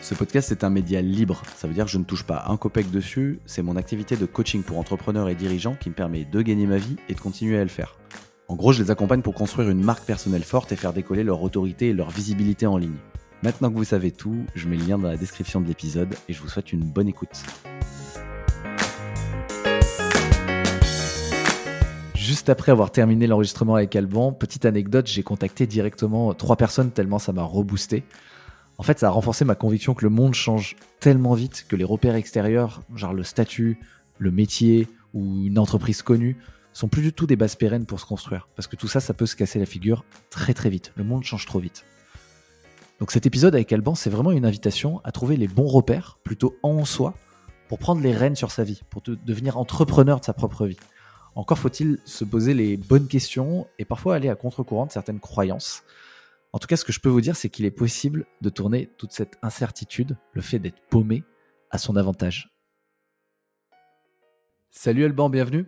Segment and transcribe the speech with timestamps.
[0.00, 2.56] Ce podcast est un média libre, ça veut dire que je ne touche pas un
[2.56, 6.40] copec dessus, c'est mon activité de coaching pour entrepreneurs et dirigeants qui me permet de
[6.40, 7.98] gagner ma vie et de continuer à le faire.
[8.46, 11.42] En gros, je les accompagne pour construire une marque personnelle forte et faire décoller leur
[11.42, 12.96] autorité et leur visibilité en ligne.
[13.42, 16.32] Maintenant que vous savez tout, je mets le lien dans la description de l'épisode et
[16.32, 17.42] je vous souhaite une bonne écoute.
[22.14, 27.18] Juste après avoir terminé l'enregistrement avec Alban, petite anecdote, j'ai contacté directement trois personnes tellement
[27.18, 28.04] ça m'a reboosté.
[28.78, 31.84] En fait, ça a renforcé ma conviction que le monde change tellement vite que les
[31.84, 33.80] repères extérieurs, genre le statut,
[34.18, 36.36] le métier ou une entreprise connue,
[36.72, 38.48] sont plus du tout des bases pérennes pour se construire.
[38.54, 40.92] Parce que tout ça, ça peut se casser la figure très très vite.
[40.94, 41.84] Le monde change trop vite.
[43.00, 46.56] Donc cet épisode avec Alban, c'est vraiment une invitation à trouver les bons repères, plutôt
[46.62, 47.14] en soi,
[47.68, 50.78] pour prendre les rênes sur sa vie, pour devenir entrepreneur de sa propre vie.
[51.34, 55.82] Encore faut-il se poser les bonnes questions et parfois aller à contre-courant de certaines croyances
[56.52, 58.88] en tout cas, ce que je peux vous dire, c'est qu'il est possible de tourner
[58.96, 61.24] toute cette incertitude, le fait d'être paumé,
[61.70, 62.50] à son avantage.
[64.70, 65.66] Salut Alban, bienvenue.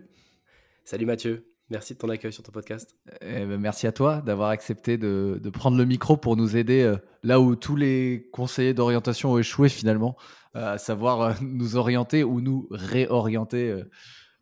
[0.83, 2.95] Salut Mathieu, merci de ton accueil sur ton podcast.
[3.21, 6.97] Eh ben, merci à toi d'avoir accepté de, prendre le micro pour nous aider euh,
[7.21, 10.17] là où tous les conseillers d'orientation ont échoué finalement,
[10.55, 13.83] euh, à savoir euh, nous orienter ou nous réorienter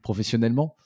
[0.01, 0.77] professionnellement.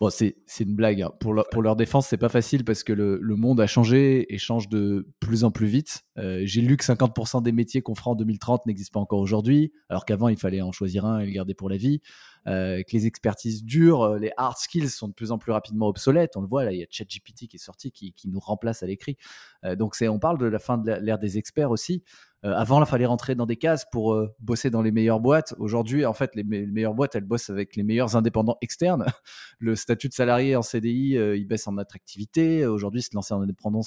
[0.00, 1.02] Bon, c'est une blague.
[1.02, 1.12] Hein.
[1.20, 4.38] Pour, pour leur défense, c'est pas facile parce que le, le, monde a changé et
[4.38, 6.04] change de plus en plus vite.
[6.16, 9.72] Euh, j'ai lu que 50% des métiers qu'on fera en 2030 n'existent pas encore aujourd'hui,
[9.90, 12.00] alors qu'avant, il fallait en choisir un et le garder pour la vie.
[12.46, 15.88] Euh, que les expertises dures, euh, les hard skills sont de plus en plus rapidement
[15.88, 16.36] obsolètes.
[16.36, 18.82] On le voit, là, il y a ChatGPT qui est sorti, qui, qui nous remplace
[18.82, 19.18] à l'écrit.
[19.64, 22.02] Euh, donc, on parle de la fin de l'ère des experts aussi.
[22.44, 25.54] Euh, avant, il fallait rentrer dans des cases pour euh, bosser dans les meilleures boîtes.
[25.58, 29.04] Aujourd'hui, en fait, les, meilleures boîtes, elles bossent avec les meilleurs indépendants externes.
[29.58, 32.64] Le statut de salarié en CDI, euh, il baisse en attractivité.
[32.66, 33.82] Aujourd'hui, se lancer en indépendant,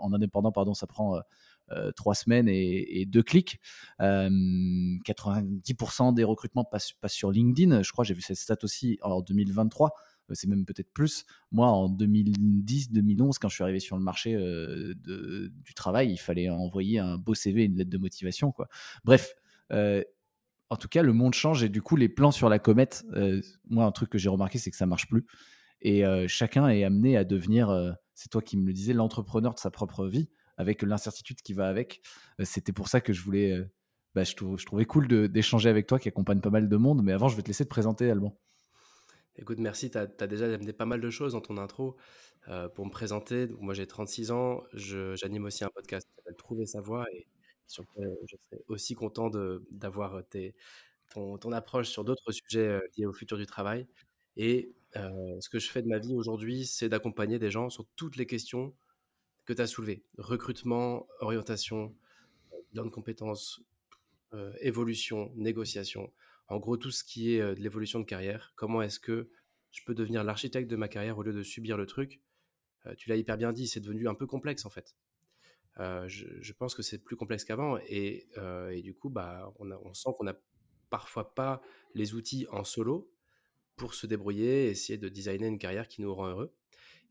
[0.00, 1.20] en indépendant pardon, ça prend
[1.96, 3.60] trois semaines et, deux clics.
[4.00, 7.82] 90% des recrutements passent, passent, sur LinkedIn.
[7.82, 9.92] Je crois, j'ai vu cette stat aussi en 2023.
[10.30, 11.24] Euh, c'est même peut-être plus.
[11.52, 16.48] Moi, en 2010-2011, quand je suis arrivé sur le marché euh, du travail, il fallait
[16.48, 18.52] envoyer un beau CV, une lettre de motivation.
[18.52, 18.68] Quoi.
[19.04, 19.34] Bref,
[19.72, 20.02] euh,
[20.70, 23.04] en tout cas, le monde change et du coup, les plans sur la comète,
[23.70, 25.26] moi, un truc que j'ai remarqué, c'est que ça marche plus.
[25.80, 29.70] Et chacun est amené à devenir, c'est toi qui me le disais, l'entrepreneur de sa
[29.70, 30.28] propre vie,
[30.58, 32.02] avec l'incertitude qui va avec.
[32.42, 33.58] C'était pour ça que je voulais,
[34.14, 37.02] bah, je, trouvais cool d'échanger avec toi, qui accompagne pas mal de monde.
[37.02, 38.38] Mais avant, je vais te laisser te présenter, Alban.
[39.40, 41.96] Écoute, merci, tu as, déjà amené pas mal de choses dans ton intro.
[42.48, 46.66] Euh, pour me présenter, moi j'ai 36 ans, j'anime aussi un podcast qui s'appelle Trouver
[46.66, 47.28] sa voix et
[47.66, 49.30] sur lequel je serais aussi content
[49.70, 50.22] d'avoir
[51.12, 53.86] ton, ton, approche sur d'autres sujets euh, liés au futur du travail.
[54.36, 57.86] Et euh, ce que je fais de ma vie aujourd'hui, c'est d'accompagner des gens sur
[57.94, 58.74] toutes les questions
[59.44, 60.02] que tu as soulevées.
[60.16, 61.94] Recrutement, orientation,
[62.72, 63.62] bilan de compétences,
[64.60, 66.12] évolution, négociation
[66.48, 68.52] en gros tout ce qui est de l'évolution de carrière.
[68.56, 69.30] Comment est-ce que
[69.70, 72.22] je peux devenir l'architecte de ma carrière au lieu de subir le truc?
[72.96, 74.96] Tu l'as hyper bien dit, c'est devenu un peu complexe en fait.
[75.76, 78.28] je, pense que c'est plus complexe qu'avant et,
[78.82, 80.40] du coup, bah, on, sent qu'on n'a
[80.90, 81.60] parfois pas
[81.94, 83.12] les outils en solo
[83.76, 86.54] pour se débrouiller, essayer de designer une carrière qui nous rend heureux.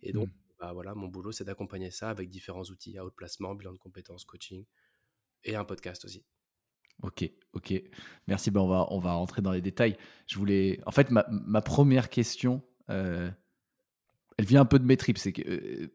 [0.01, 0.33] Et donc, mmh.
[0.59, 4.25] bah, voilà, mon boulot, c'est d'accompagner ça avec différents outils, à placement, bilan de compétences,
[4.25, 4.65] coaching
[5.43, 6.25] et un podcast aussi.
[7.03, 7.73] Ok, ok.
[8.27, 8.51] Merci.
[8.51, 9.97] Ben on, va, on va rentrer dans les détails.
[10.25, 10.79] Je voulais.
[10.85, 13.29] En fait, ma, première question, euh,
[14.37, 15.17] elle vient un peu de mes tripes.
[15.17, 15.87] C'est que euh,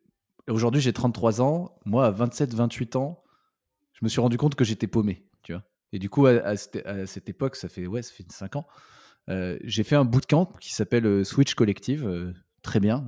[0.48, 1.76] aujourd'hui, j'ai 33 ans.
[1.84, 3.22] Moi, à 27, 28 ans,
[3.93, 5.26] je me suis rendu compte que j'étais paumé.
[5.43, 8.66] Tu vois Et du coup, à, cette, époque, ça fait, ouais, ça fait 5 ans,
[9.28, 12.34] euh, j'ai fait un bootcamp qui s'appelle Switch Collective.
[12.62, 13.05] très bien,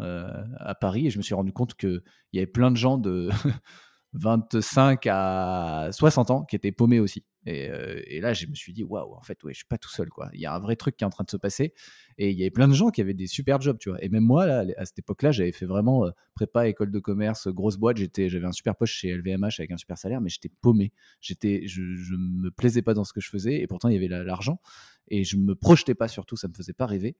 [0.58, 1.06] à Paris.
[1.06, 2.02] Et je me suis rendu compte qu'il
[2.32, 3.31] y avait plein de gens de
[4.14, 7.25] 25 à 60 ans qui étaient paumés aussi.
[7.46, 9.90] Euh, et, là, je me suis dit, waouh, en fait, ouais, je suis pas tout
[9.90, 10.31] seul, quoi.
[10.32, 11.75] Il y a un vrai truc qui est en train de se passer.
[12.16, 14.02] Et il y avait plein de gens qui avaient des super jobs, tu vois.
[14.02, 17.49] Et même moi, là, à cette époque-là, j'avais fait vraiment euh, prépa, école de commerce,
[17.49, 17.99] grosse boîte.
[17.99, 20.93] J'étais, j'avais un super poste chez LVMH avec un super salaire, mais j'étais paumé.
[21.20, 23.61] J'étais, je, je me plaisais pas dans ce que je faisais.
[23.61, 24.61] Et pourtant, il y avait l'argent.
[25.08, 27.16] Et je me projetais pas surtout, ça me faisait pas rêver.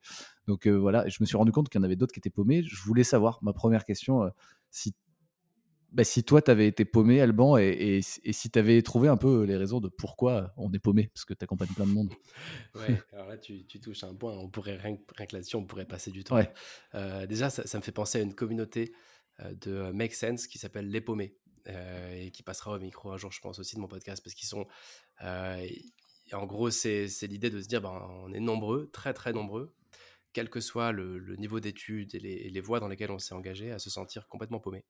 [0.47, 2.31] Donc euh, voilà, je me suis rendu compte qu'il y en avait d'autres qui étaient
[2.31, 2.63] paumés.
[2.63, 4.31] Je voulais savoir, ma première question,
[4.71, 4.95] si
[5.95, 9.09] bah, si toi, tu avais été paumé, Alban, et, et, et si tu avais trouvé
[9.09, 11.93] un peu les raisons de pourquoi on est paumé, parce que tu accompagnes plein de
[11.93, 12.13] monde.
[12.75, 14.33] ouais, alors là, tu, tu, touches un point.
[14.33, 16.37] On pourrait, rien, rien que là-dessus, on pourrait passer du temps.
[16.37, 16.53] Ouais.
[16.95, 18.93] Euh, déjà, ça, ça, me fait penser à une communauté
[19.41, 21.37] euh, de Make Sense qui s'appelle Les Paumés.
[21.69, 24.35] Euh, et qui passera au micro un jour, je pense aussi de mon podcast, parce
[24.35, 24.67] qu'ils sont.
[25.23, 25.67] Euh,
[26.33, 29.75] en gros, c'est l'idée de se dire, ben, on est nombreux, très très nombreux,
[30.35, 33.19] quel que soit le, le niveau d'études et les, et les, voies dans lesquelles on
[33.19, 34.85] s'est engagé, à se sentir complètement paumé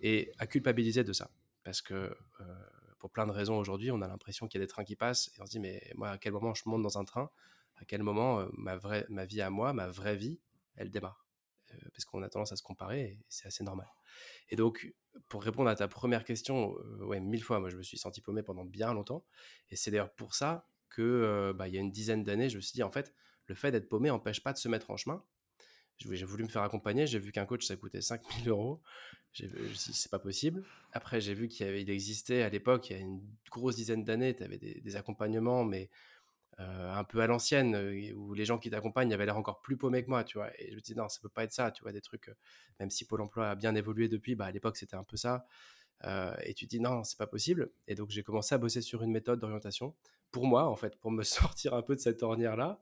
[0.00, 1.30] et à culpabiliser de ça.
[1.64, 2.44] Parce que euh,
[2.98, 5.30] pour plein de raisons aujourd'hui, on a l'impression qu'il y a des trains qui passent
[5.36, 7.30] et on se dit, mais moi, à quel moment je monte dans un train?
[7.76, 10.40] À quel moment euh, ma, vraie, ma vie à moi, ma vraie vie,
[10.76, 11.26] elle démarre?
[11.72, 13.88] Euh, Parce qu'on a tendance à se comparer et c'est assez normal.
[14.48, 14.94] Et donc,
[15.28, 18.42] pour répondre à ta première question, ouais, mille fois, moi je me suis senti paumé
[18.42, 19.24] pendant bien longtemps.
[19.70, 22.74] Et c'est d'ailleurs pour ça que, bah, y a une dizaine d'années, je me suis
[22.74, 23.12] dit, en fait,
[23.46, 25.24] le fait d'être paumé n'empêche pas de se mettre en chemin.
[25.98, 28.82] J'ai voulu me faire accompagner, j'ai vu qu'un coach ça coûtait 5000 euros.
[29.32, 30.64] Suis dit, c'est pas possible.
[30.92, 33.20] Après, j'ai vu qu'il il existait à l'époque, il y a une
[33.50, 35.90] grosse dizaine d'années, tu avais des, accompagnements, mais
[36.58, 39.76] euh, un peu à l'ancienne, euh, où les gens qui t'accompagnent avaient l'air encore plus
[39.76, 40.50] paumés que moi, tu vois.
[40.58, 42.34] Et je me dis, non, ça peut pas être ça, tu vois, des trucs, euh,
[42.80, 45.46] même si Pôle emploi a bien évolué depuis, bah, à l'époque, c'était un peu ça.
[46.44, 47.70] Et tu te dis, non, c'est pas possible.
[47.88, 49.94] Et donc, j'ai commencé à bosser sur une méthode d'orientation,
[50.30, 52.80] pour moi, en fait, pour me sortir un peu de cette ornière-là.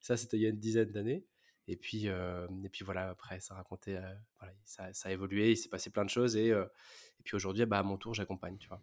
[0.00, 1.24] Ça, c'était il y a une dizaine d'années.
[1.68, 5.52] Et puis, euh, et puis voilà, après, ça racontait, euh, voilà, ça, ça, a évolué,
[5.52, 6.36] il s'est passé plein de choses.
[6.36, 8.82] Et, et puis aujourd'hui, bah, à mon tour, j'accompagne, tu vois.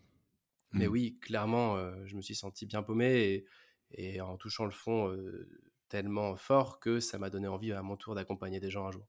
[0.72, 0.80] Mmh.
[0.80, 3.22] Mais oui, clairement, je me suis senti bien paumé.
[3.22, 3.46] Et,
[3.94, 5.48] et en touchant le fond euh,
[5.90, 9.08] tellement fort que ça m'a donné envie à mon tour d'accompagner des gens un jour.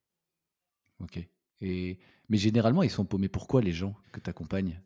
[1.00, 1.18] Ok.
[1.60, 1.98] Et...
[2.28, 3.28] Mais généralement, ils sont paumés.
[3.28, 4.80] Pourquoi les gens que tu accompagnes?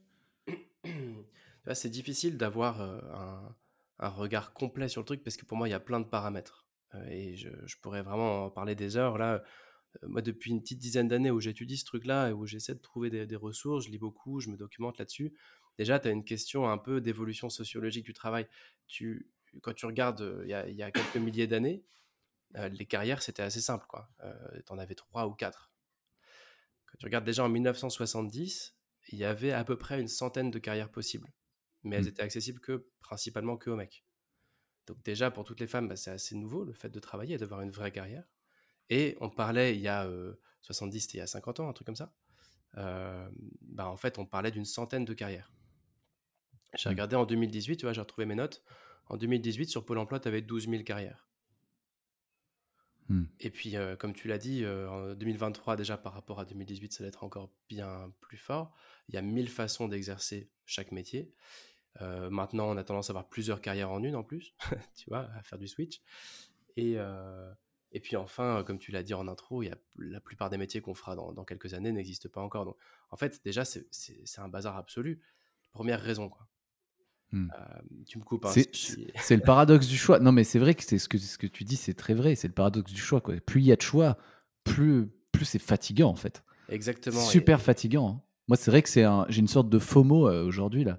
[1.75, 3.55] C'est difficile d'avoir euh, un,
[3.99, 6.07] un, regard complet sur le truc parce que pour moi, il y a plein de
[6.07, 6.67] paramètres.
[6.95, 9.19] Euh, et je, je, pourrais vraiment en parler des heures.
[9.19, 9.43] Là,
[10.03, 12.81] euh, moi, depuis une petite dizaine d'années où j'étudie ce truc-là et où j'essaie de
[12.81, 15.35] trouver des, des, ressources, je lis beaucoup, je me documente là-dessus.
[15.79, 18.49] Déjà, tu as une question un peu d'évolution sociologique du travail.
[18.87, 19.31] Tu,
[19.63, 21.85] quand tu regardes euh, il y, a, y, a, quelques milliers d'années,
[22.57, 23.87] euh, les carrières, c'était assez simple.
[24.25, 24.35] Euh,
[24.67, 25.71] tu en avais trois ou quatre.
[26.87, 28.75] Quand tu regardes déjà en 1970,
[29.11, 31.33] il y avait à peu près une centaine de carrières possibles.
[31.85, 32.09] Mais elles mmh.
[32.09, 34.05] étaient accessibles que principalement que aux mecs.
[34.89, 37.39] Donc déjà, pour toutes les femmes, bah, c'est assez nouveau le fait de travailler et
[37.39, 38.25] d'avoir une vraie carrière.
[38.91, 41.73] Et on parlait il y a euh, 70, c'était il y a 50 ans, un
[41.73, 42.15] truc comme ça.
[42.77, 43.29] Euh,
[43.63, 45.53] bah, en fait, on parlait d'une centaine de carrières.
[46.77, 46.93] J'ai mmh.
[46.93, 48.63] regardé en 2018, tu vois, j'ai retrouvé mes notes.
[49.07, 51.29] En 2018, sur Pôle emploi, tu avais 12 000 carrières.
[53.09, 53.25] Hmm.
[53.41, 56.93] Et puis, euh, comme tu l'as dit, euh, en 2023, déjà par rapport à 2018,
[56.93, 58.75] ça va être encore bien plus fort.
[59.09, 61.33] Il y a 1000 façons d'exercer chaque métier.
[62.01, 64.55] Euh, maintenant, on a tendance à avoir plusieurs carrières en une en plus,
[64.97, 66.01] tu vois, à faire du switch.
[66.77, 67.53] Et, euh,
[67.93, 70.81] et puis enfin, comme tu l'as dit en intro, y a, la plupart des métiers
[70.81, 72.65] qu'on fera dans, dans, quelques années n'existent pas encore.
[72.65, 72.77] Donc,
[73.11, 73.89] en fait, déjà, c'est
[74.39, 75.21] un bazar absolu.
[75.73, 76.49] Première raison, quoi.
[77.35, 77.39] Euh,
[78.07, 78.47] tu me coupes.
[78.47, 79.13] Hein, c'est si...
[79.31, 80.19] le paradoxe du choix.
[80.19, 82.35] Non, mais c'est vrai que c'est ce que ce que tu dis, c'est très vrai.
[82.35, 83.21] C'est le paradoxe du choix.
[83.21, 83.35] Quoi.
[83.37, 84.17] Plus il y a de choix,
[84.65, 86.43] plus plus c'est fatigant en fait.
[86.69, 87.21] Exactement.
[87.21, 87.63] Super et...
[87.63, 88.09] fatigant.
[88.09, 88.23] Hein.
[88.49, 89.27] Moi, c'est vrai que c'est un...
[89.29, 90.99] j'ai une sorte de FOMO euh, aujourd'hui là.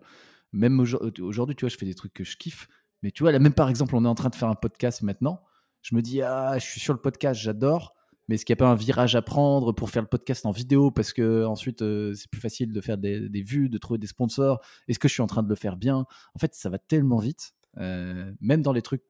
[0.51, 2.67] Même aujourd'hui, tu vois, je fais des trucs que je kiffe.
[3.03, 5.01] Mais tu vois, là même par exemple, on est en train de faire un podcast
[5.01, 5.41] maintenant.
[5.81, 7.95] Je me dis ah, je suis sur le podcast, j'adore
[8.29, 10.51] mais est-ce qu'il n'y a pas un virage à prendre pour faire le podcast en
[10.51, 10.91] vidéo?
[10.91, 14.05] Parce que ensuite euh, c'est plus facile de faire des, des, vues, de trouver des
[14.05, 16.05] sponsors Est-ce que je suis en train de le faire bien?
[16.35, 19.01] En fait, ça va tellement vite, euh, même dans les trucs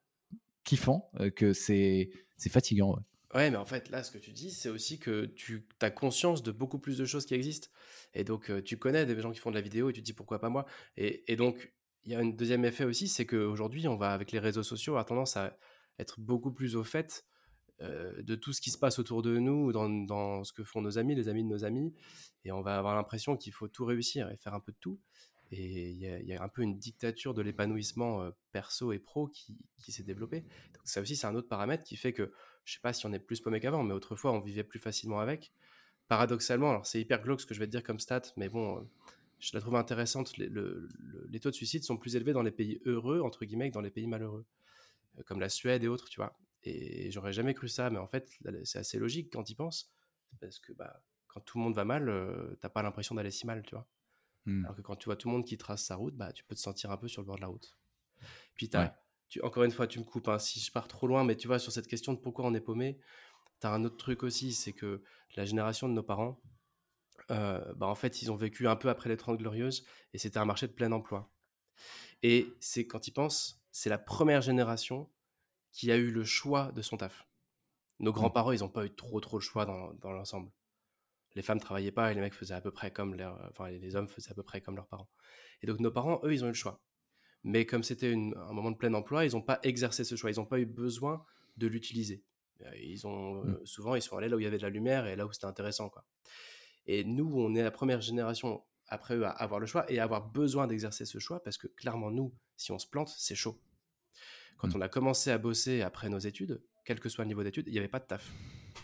[0.63, 2.09] kiffants, euh, que c'est
[2.49, 2.95] fatigant.
[2.95, 3.01] Ouais.
[3.33, 3.49] Ouais.
[3.51, 6.51] mais en fait, là, ce que tu dis, c'est aussi que tu as conscience de
[6.51, 7.69] beaucoup plus de choses qui existent.
[8.13, 10.05] Et donc, euh, tu connais des gens qui font de la vidéo et tu te
[10.05, 10.65] dis pourquoi pas moi?
[10.97, 11.73] Et, donc,
[12.05, 14.93] il y a un deuxième effet aussi, c'est qu'aujourd'hui, on va, avec les réseaux sociaux,
[14.93, 15.57] avoir tendance à
[15.99, 17.25] être beaucoup plus au fait
[17.81, 20.81] euh, de tout ce qui se passe autour de nous, dans, dans, ce que font
[20.81, 21.93] nos amis, les amis de nos amis,
[22.45, 24.99] et on va avoir l'impression qu'il faut tout réussir et faire un peu de tout.
[25.51, 29.27] Et il y, y, a un peu une dictature de l'épanouissement euh, perso et pro
[29.27, 30.41] qui, qui s'est développée.
[30.41, 32.31] Donc ça aussi, c'est un autre paramètre qui fait que,
[32.69, 35.19] je sais pas si on est plus paumé qu'avant, mais autrefois, on vivait plus facilement
[35.19, 35.51] avec.
[36.07, 38.77] Paradoxalement, alors c'est hyper glauque ce que je vais te dire comme stat, mais bon,
[38.77, 38.81] euh,
[39.39, 40.37] je la trouve intéressante.
[40.37, 43.43] Les, le, le, les, taux de suicide sont plus élevés dans les pays heureux, entre
[43.45, 44.45] guillemets, que dans les pays malheureux,
[45.25, 46.37] comme la Suède et autres, tu vois.
[46.61, 48.29] Et j'aurais jamais cru ça, mais en fait,
[48.65, 49.91] c'est assez logique quand tu y penses.
[50.39, 53.47] Parce que bah, quand tout le monde va mal, euh, t'as pas l'impression d'aller si
[53.47, 53.87] mal, tu vois.
[54.45, 54.65] Mmh.
[54.65, 56.53] Alors que quand tu vois tout le monde qui trace sa route, bah, tu peux
[56.53, 57.75] te sentir un peu sur le bord de la route.
[58.55, 58.91] Puis, as, ouais.
[59.29, 61.47] Tu, encore une fois, tu me coupes hein, si je pars trop loin, mais tu
[61.47, 62.99] vois, sur cette question de pourquoi on est paumé,
[63.61, 65.03] tu as un autre truc aussi, c'est que
[65.35, 66.41] la génération de nos parents,
[67.31, 70.39] euh, bah, en fait, ils ont vécu un peu après les 30 Glorieuses et c'était
[70.39, 71.31] un marché de plein emploi.
[72.23, 75.09] Et c'est quand ils pensent, c'est la première génération
[75.71, 77.27] qui a eu le choix de son taf.
[77.99, 78.13] Nos mmh.
[78.13, 80.51] grands-parents, ils n'ont pas eu trop trop le choix dans, dans l'ensemble.
[81.35, 83.15] Les femmes travaillaient pas et les mecs faisaient à peu près comme
[83.49, 85.09] enfin les hommes faisaient à peu près comme leurs parents.
[85.61, 86.81] Et donc nos parents, eux, ils ont eu le choix.
[87.43, 90.29] Mais comme c'était un moment de plein emploi, ils n'ont pas exercé ce choix.
[90.31, 91.23] Ils n'ont pas eu besoin
[91.57, 92.23] de l'utiliser.
[92.65, 93.65] Euh, ils ont mmh.
[93.65, 95.31] souvent ils sont allés là où il y avait de la lumière et là où
[95.31, 96.05] c'était intéressant quoi.
[96.85, 100.03] Et nous, on est la première génération après eux à avoir le choix et à
[100.03, 103.61] avoir besoin d'exercer ce choix parce que clairement nous, si on se plante, c'est chaud.
[104.57, 104.77] Quand mmh.
[104.77, 107.73] on a commencé à bosser après nos études, quel que soit le niveau d'études, il
[107.73, 108.31] n'y avait pas de taf.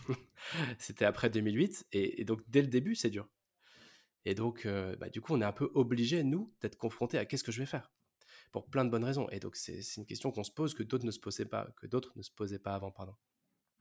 [0.78, 3.28] C'était après 2008, et, donc dès le début, c'est dur.
[4.24, 7.24] Et donc, euh, bah, du coup, on est un peu obligé, nous, d'être confrontés à
[7.24, 7.90] qu'est-ce que je vais faire
[8.52, 9.28] pour plein de bonnes raisons.
[9.30, 11.86] Et donc, c'est une question qu'on se pose que d'autres ne se posaient pas, que
[11.86, 13.14] d'autres ne se posaient pas avant, pardon.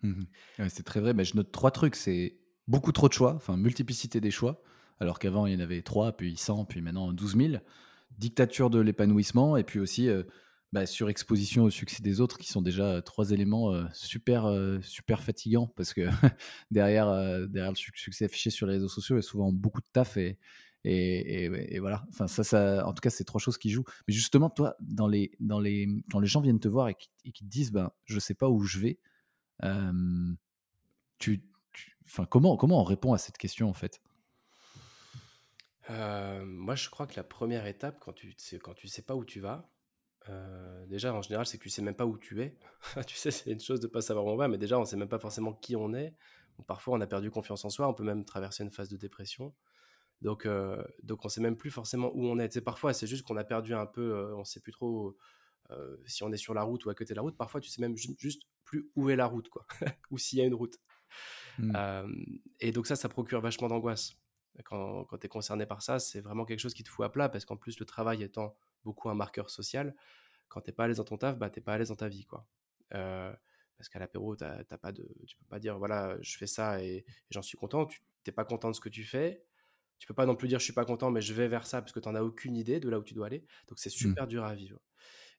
[0.01, 0.24] Mmh
[0.69, 1.13] c'est très vrai.
[1.13, 1.95] Mais je note trois trucs.
[1.95, 4.62] C'est beaucoup trop de choix, enfin multiplicité des choix,
[5.00, 7.53] alors qu'avant il y en avait trois, puis 100, puis maintenant 12 000.
[8.17, 10.24] Dictature de l'épanouissement, et puis aussi euh,
[10.72, 15.22] bah, surexposition au succès des autres, qui sont déjà trois éléments euh, super, euh, super
[15.22, 16.01] fatigants, parce que
[16.72, 17.07] derrière,
[17.50, 20.17] derrière le succès affiché sur les réseaux sociaux, il y a souvent beaucoup de taf
[20.86, 22.06] et, voilà.
[22.10, 23.86] Enfin, ça, en tout cas, c'est trois choses qui jouent.
[24.08, 27.10] Mais justement, toi, dans les, dans les, quand les gens viennent te voir et qui,
[27.32, 29.00] te disent, ben, je sais pas où je vais,
[31.18, 31.44] tu,
[32.06, 34.01] enfin, comment, comment on répond à cette question en fait?
[35.89, 39.25] Moi, je crois que la première étape, quand tu sais, quand tu sais pas où
[39.25, 39.72] tu vas,
[40.88, 42.58] déjà en général, c'est que tu sais même pas où tu es.
[43.08, 44.98] tu sais, c'est une chose de pas savoir où on va, mais déjà, on sait
[44.98, 46.13] même pas forcément qui on est.
[46.68, 49.54] parfois, on a perdu confiance en soi, on peut même traverser une phase de dépression.
[50.22, 50.48] Donc,
[51.03, 52.50] donc on sait même plus forcément où on est.
[52.50, 55.17] Tu parfois, c'est juste qu'on a perdu un peu, on sait plus trop
[56.05, 57.38] si on est sur la route ou à côté de la route.
[57.38, 59.65] Parfois, tu sais même juste plus où est la route, quoi,
[60.12, 60.79] ou s'il y a une route.
[61.57, 61.72] Mmh.
[62.60, 64.17] et donc ça, ça procure vachement d'angoisse.
[64.63, 67.10] Quand, quand tu es concerné par ça, c'est vraiment quelque chose qui te fout à
[67.10, 69.95] plat, parce qu'en plus, le travail étant beaucoup un marqueur social,
[70.48, 72.07] quand t'es pas à l'aise dans ton taf, bah t'es pas à l'aise dans ta
[72.07, 72.48] vie, quoi.
[72.89, 77.05] parce qu'à l'apéro, t'as pas de, tu peux pas dire voilà, je fais ça et,
[77.29, 77.86] j'en suis content.
[77.86, 79.43] Tu t'es pas content de ce que tu fais.
[80.00, 81.82] Tu peux pas non plus dire je suis pas content, mais je vais vers ça
[81.82, 83.46] parce que tu n'en as aucune idée de là où tu dois aller.
[83.68, 83.98] Donc c'est mmh.
[83.98, 84.80] super dur à vivre.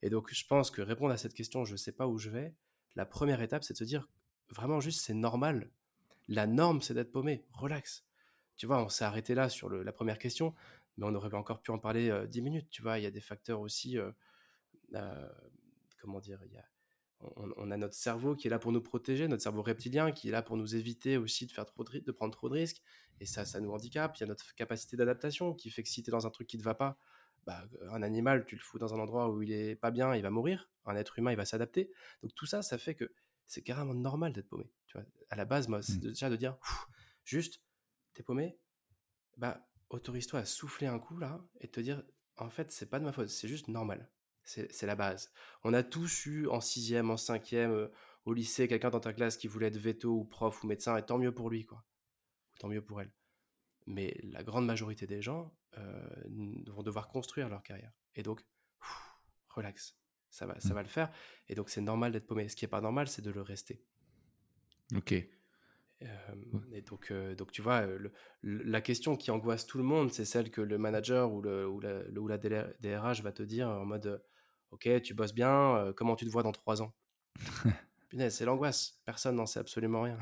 [0.03, 2.55] Et donc je pense que répondre à cette question, je sais pas où je vais.
[2.95, 4.09] La première étape, c'est de se dire
[4.51, 5.71] vraiment juste c'est normal.
[6.29, 7.45] La norme, c'est d'être paumé.
[7.53, 8.05] Relax.
[8.57, 10.55] Tu vois, on s'est arrêté là sur la première question,
[10.97, 12.69] mais on aurait encore pu en parler dix minutes.
[12.71, 13.99] Tu vois, il y a des facteurs aussi.
[16.01, 16.41] comment dire?
[16.47, 16.65] Il y a
[17.21, 20.31] on, a notre cerveau qui est là pour nous protéger, notre cerveau reptilien qui est
[20.31, 22.83] là pour nous éviter aussi de, faire trop de, de prendre trop de risques.
[23.21, 24.17] Et ça, ça nous handicape.
[24.17, 26.47] Il y a notre capacité d'adaptation qui fait que si tu es dans un truc
[26.47, 26.99] qui ne te va pas,
[27.47, 30.23] bah, un animal, tu le fous dans un endroit où il est pas bien, il
[30.23, 30.69] va mourir.
[30.85, 31.91] Un être humain, il va s'adapter.
[32.23, 33.13] Donc tout ça, ça fait que
[33.47, 34.71] c'est carrément normal d'être paumé.
[34.87, 36.09] Tu vois, à la base, moi, c'est mmh.
[36.09, 36.57] déjà de dire,
[37.25, 37.63] juste,
[38.15, 38.59] t'es paumé,
[39.37, 42.03] bah, autorise-toi à souffler un coup là et te dire,
[42.37, 44.11] en fait, c'est pas de ma faute, c'est juste normal.
[44.47, 45.33] C'est la base.
[45.65, 47.89] On a tous eu en sixième, en cinquième, euh,
[48.25, 51.05] au lycée, quelqu'un dans ta classe qui voulait être veto ou prof ou médecin, et
[51.05, 51.85] tant mieux pour lui, quoi.
[52.55, 53.13] Ou tant mieux pour elle.
[53.87, 56.09] Mais la grande majorité des gens euh,
[56.69, 57.93] vont devoir construire leur carrière.
[58.15, 58.47] Et donc,
[59.49, 59.97] relax,
[60.31, 60.75] ça va, ça mmh.
[60.75, 61.13] va le faire.
[61.49, 62.49] Et donc, c'est normal d'être paumé.
[62.49, 63.83] Ce qui n'est pas normal, c'est de le rester.
[64.95, 65.11] Ok.
[65.11, 67.85] et donc, donc, tu vois,
[68.43, 71.81] la question qui angoisse tout le monde, c'est celle que le manager ou, le, ou,
[71.81, 74.23] la, ou la DRH va te dire en mode
[74.71, 76.93] Ok, tu bosses bien, euh, comment tu te vois dans trois ans?
[78.31, 79.01] C'est l'angoisse.
[79.05, 80.19] Personne n'en sait absolument rien.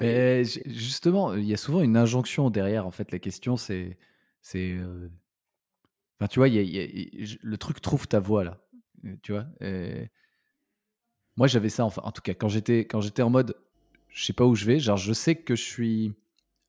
[0.00, 2.86] Mais justement, il y a souvent une injonction derrière.
[2.86, 3.98] En fait, la question, c'est.
[4.40, 5.08] c'est euh,
[6.18, 8.60] Enfin, tu vois, le truc trouve ta voix là.
[9.04, 9.46] Euh, tu vois
[11.36, 13.56] Moi, j'avais ça, enfin, en tout cas, quand j'étais, quand j'étais en mode
[14.12, 16.14] je sais pas où je vais, genre, je sais que je suis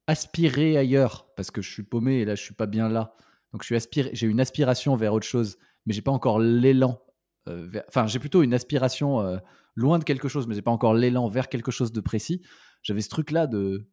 [0.07, 3.15] aspiré ailleurs parce que je suis paumé et là, je suis pas bien là.
[3.53, 6.99] Donc je suis j'ai une aspiration vers autre chose, mais j'ai pas encore l'élan.
[7.47, 9.37] Euh, enfin, j'ai plutôt une aspiration euh,
[9.75, 12.41] loin de quelque chose, mais j'ai pas encore l'élan vers quelque chose de précis.
[12.81, 13.87] J'avais ce truc-là de,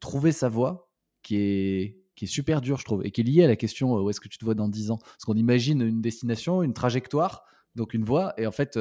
[0.00, 0.92] trouver sa voie
[1.22, 4.10] qui est super dur, je trouve, et qui est lié à la question euh, où
[4.10, 4.98] est-ce que tu te vois dans 10 ans?
[4.98, 7.44] Parce qu'on imagine une destination, une trajectoire,
[7.74, 8.78] donc une voie, et en fait,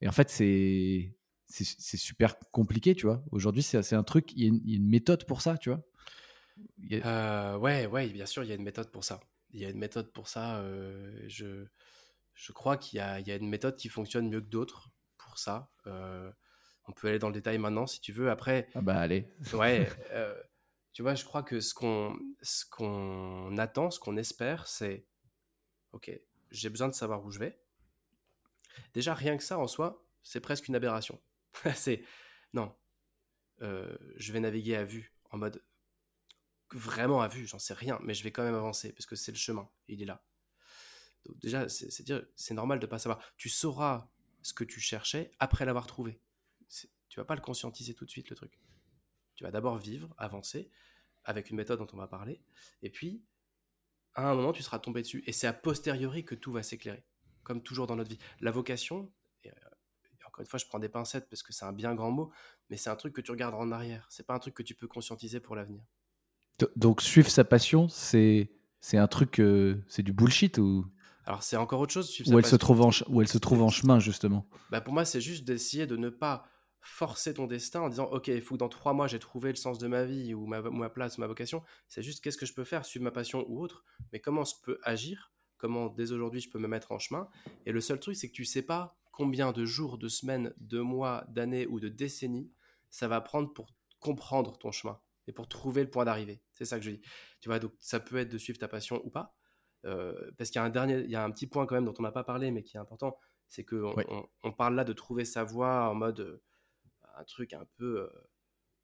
[0.00, 1.14] et en fait, c'est
[1.50, 3.24] c'est super compliqué, tu vois.
[3.30, 5.82] Aujourd'hui, c'est un truc, il y, a une méthode pour ça, tu vois.
[6.92, 9.20] Euh, ouais, ouais, bien sûr, il y a une méthode pour ça.
[9.50, 10.58] Il y a une méthode pour ça.
[10.58, 11.66] Euh, je,
[12.34, 15.70] je crois qu'il y, y a, une méthode qui fonctionne mieux que d'autres pour ça.
[15.86, 16.30] Euh,
[16.86, 18.30] on peut aller dans le détail maintenant si tu veux.
[18.30, 18.68] Après.
[18.74, 19.28] Ah bah allez.
[19.52, 19.88] ouais.
[20.92, 25.06] tu vois, je crois que ce qu'on ce qu'on attend, ce qu'on espère, c'est
[25.92, 26.10] ok,
[26.50, 27.58] j'ai besoin de savoir où je vais.
[28.94, 31.20] Déjà, rien que ça en soi, c'est presque une aberration.
[31.74, 32.02] c'est
[32.54, 32.74] non.
[33.60, 35.62] je vais naviguer à vue en mode
[36.72, 39.32] vraiment à vue, j'en sais rien, mais je vais quand même avancer parce que c'est
[39.32, 40.22] le chemin, il est là.
[41.26, 43.20] Donc déjà, c'est dire, c'est normal de pas savoir.
[43.36, 44.08] Tu sauras
[44.42, 46.20] ce que tu cherchais après l'avoir trouvé.
[47.08, 48.58] Tu vas pas le conscientiser tout de suite le truc.
[49.34, 50.70] Tu vas d'abord vivre, avancer,
[51.24, 52.40] avec une méthode dont on va parler,
[52.82, 53.22] et puis,
[54.14, 55.22] à un moment, tu seras tombé dessus.
[55.26, 57.04] Et c'est a posteriori que tout va s'éclairer,
[57.44, 58.18] comme toujours dans notre vie.
[58.40, 59.12] La vocation,
[59.44, 59.54] et, euh,
[60.26, 62.32] encore une fois, je prends des pincettes parce que c'est un bien grand mot,
[62.68, 64.06] mais c'est un truc que tu regardes en arrière.
[64.10, 65.84] C'est pas un truc que tu peux conscientiser pour l'avenir.
[66.76, 68.50] Donc, suivre sa passion, c'est
[68.80, 70.86] c'est un truc, euh, c'est du bullshit ou?
[71.24, 72.08] Alors, c'est encore autre chose.
[72.08, 72.58] suivre où sa elle se passion.
[72.58, 74.48] trouve en où elle se trouve en chemin justement.
[74.70, 76.46] Bah, pour moi, c'est juste d'essayer de ne pas
[76.80, 79.56] forcer ton destin en disant Ok, il faut que dans trois mois j'ai trouvé le
[79.56, 81.62] sens de ma vie ou ma, ma place, ma vocation.
[81.88, 84.54] C'est juste qu'est-ce que je peux faire, suivre ma passion ou autre, mais comment je
[84.62, 87.28] peux agir, comment dès aujourd'hui je peux me mettre en chemin?
[87.66, 90.80] Et le seul truc, c'est que tu sais pas combien de jours, de semaines, de
[90.80, 92.50] mois, d'années ou de décennies
[92.90, 94.98] ça va prendre pour comprendre ton chemin
[95.28, 96.42] et pour trouver le point d'arrivée.
[96.52, 97.00] C'est ça que je dis.
[97.40, 99.36] Tu vois, donc ça peut être de suivre ta passion ou pas.
[99.84, 101.84] Euh, parce qu'il y a un dernier, il y a un petit point quand même
[101.84, 103.16] dont on n'a pas parlé, mais qui est important,
[103.46, 104.06] c'est que on, Ouais.
[104.08, 106.42] on- on parle là de trouver sa voie en mode euh,
[107.16, 108.08] un truc un peu euh,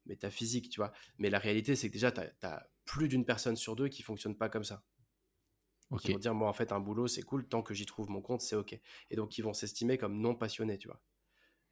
[0.05, 0.93] métaphysique, tu vois.
[1.17, 4.37] Mais la réalité, c'est que déjà, tu as, plus d'une personne sur deux qui fonctionne
[4.37, 4.83] pas comme ça.
[5.89, 6.01] Ok.
[6.01, 8.21] Qui vont dire, moi, en fait, un boulot, c'est cool, tant que j'y trouve mon
[8.21, 8.79] compte, c'est OK.
[9.09, 11.01] Et donc, ils vont s'estimer comme non passionnés, tu vois.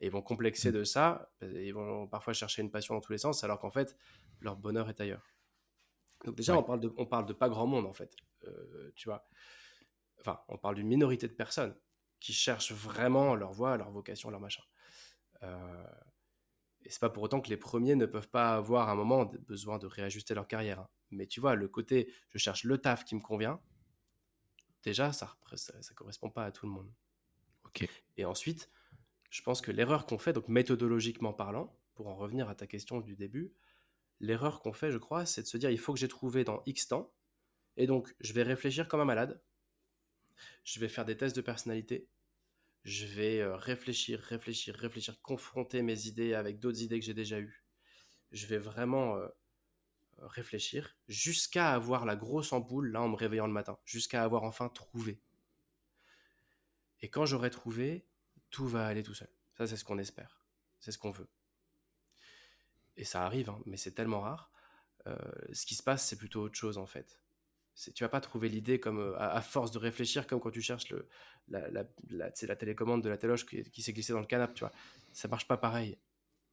[0.04, 0.74] Et ils vont complexer Mm.
[0.74, 3.72] de ça, et ils vont parfois chercher une passion dans tous les sens, alors qu'en
[3.72, 3.96] fait,
[4.42, 5.26] leur bonheur est ailleurs.
[6.26, 6.60] Donc déjà, Ouais.
[6.60, 8.14] on, parle de, on parle de pas grand monde, en fait.
[8.44, 9.26] Euh, tu vois.
[10.20, 11.74] Enfin, on parle d'une minorité de personnes
[12.20, 14.64] qui cherchent vraiment leur voie, leur vocation, leur machin.
[15.42, 15.86] Euh,
[16.82, 19.78] et c'est pas pour autant que les premiers ne peuvent pas avoir un moment besoin
[19.80, 20.80] de réajuster leur carrière.
[20.82, 20.90] hein.
[21.12, 23.62] Mais tu vois, le côté je cherche le taf qui me convient,
[24.84, 26.92] déjà, ça, ça, ça correspond pas à tout le monde.
[27.66, 27.88] Ok.
[28.18, 28.70] Et ensuite,
[29.34, 33.02] je pense que l'erreur qu'on fait, donc méthodologiquement parlant, pour en revenir à ta question
[33.02, 33.52] du début,
[34.20, 36.62] l'erreur qu'on fait, je crois, c'est de se dire il faut que j'ai trouvé dans
[36.68, 37.12] X temps,
[37.76, 39.42] et donc je vais réfléchir comme un malade,
[40.64, 42.08] je vais faire des tests de personnalité,
[42.84, 47.40] je vais euh, réfléchir, réfléchir, réfléchir, confronter mes idées avec d'autres idées que j'ai déjà
[47.40, 47.66] eues.
[48.32, 49.28] Je vais vraiment euh,
[50.20, 54.70] réfléchir jusqu'à avoir la grosse ampoule, là, en me réveillant le matin, jusqu'à avoir enfin
[54.70, 55.20] trouvé.
[57.02, 58.06] Et quand j'aurai trouvé,
[58.54, 59.28] tout va aller tout seul.
[59.58, 60.46] Ça, c'est ce qu'on espère.
[60.80, 61.28] C'est ce qu'on veut.
[62.96, 64.52] Et ça arrive, hein, mais c'est tellement rare.
[65.08, 65.18] Euh,
[65.52, 67.20] ce qui se passe, c'est plutôt autre chose, en fait.
[67.96, 70.90] Tu vas pas trouver l'idée comme euh, à, force de réfléchir, comme quand tu cherches
[70.90, 71.10] le,
[71.48, 74.72] la, télécommande de la téloche qui, qui s'est glissée dans le canapé, tu vois.
[75.14, 75.98] Ça marche pas pareil.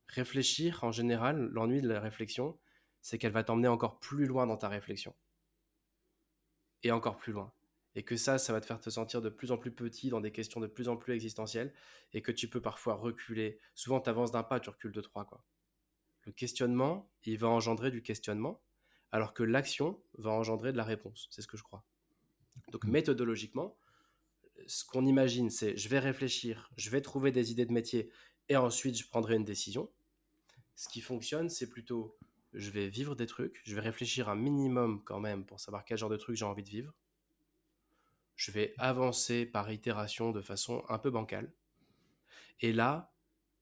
[0.09, 2.59] Réfléchir, en général, l'ennui de la réflexion,
[3.03, 5.15] c'est qu'elle va t'emmener encore plus loin dans ta réflexion.
[6.83, 7.53] Et encore plus loin.
[7.94, 10.20] Et que ça, ça va te faire te sentir de plus en plus petit dans
[10.20, 11.72] des questions de plus en plus existentielles
[12.12, 13.59] et que tu peux parfois reculer.
[13.74, 15.44] Souvent, tu avances d'un pas, tu recules de trois, quoi.
[16.22, 18.62] Le questionnement, il va engendrer du questionnement,
[19.11, 21.29] alors que l'action va engendrer de la réponse.
[21.31, 21.85] C'est ce que je crois.
[22.68, 22.90] Donc, Mm.
[22.90, 23.76] méthodologiquement,
[24.66, 28.11] ce qu'on imagine, c'est je vais réfléchir, je vais trouver des idées de métier
[28.48, 29.90] et ensuite je prendrai une décision.
[30.76, 32.18] Ce qui fonctionne, c'est plutôt
[32.53, 35.98] je vais vivre des trucs, je vais réfléchir un minimum quand même pour savoir quel
[35.98, 36.94] genre de truc j'ai envie de vivre.
[38.40, 41.53] Je vais avancer par itération de façon un peu bancale.
[42.61, 43.12] Et là,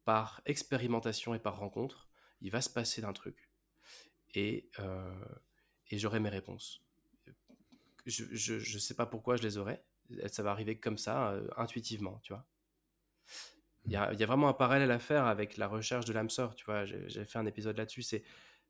[0.05, 2.09] par expérimentation et par rencontre,
[2.43, 3.51] il va se passer d'un truc.
[4.35, 5.25] Et, euh,
[5.89, 6.81] et j'aurai mes réponses.
[8.07, 9.83] Je ne sais pas pourquoi je les aurai.
[10.29, 12.47] Ça va arriver comme ça, euh, intuitivement, tu vois.
[13.85, 16.13] Il y, a, il y a vraiment un parallèle à faire avec la recherche de
[16.13, 16.85] l'âme sœur, tu vois.
[16.85, 18.03] J'ai fait un épisode là-dessus.
[18.03, 18.23] C'est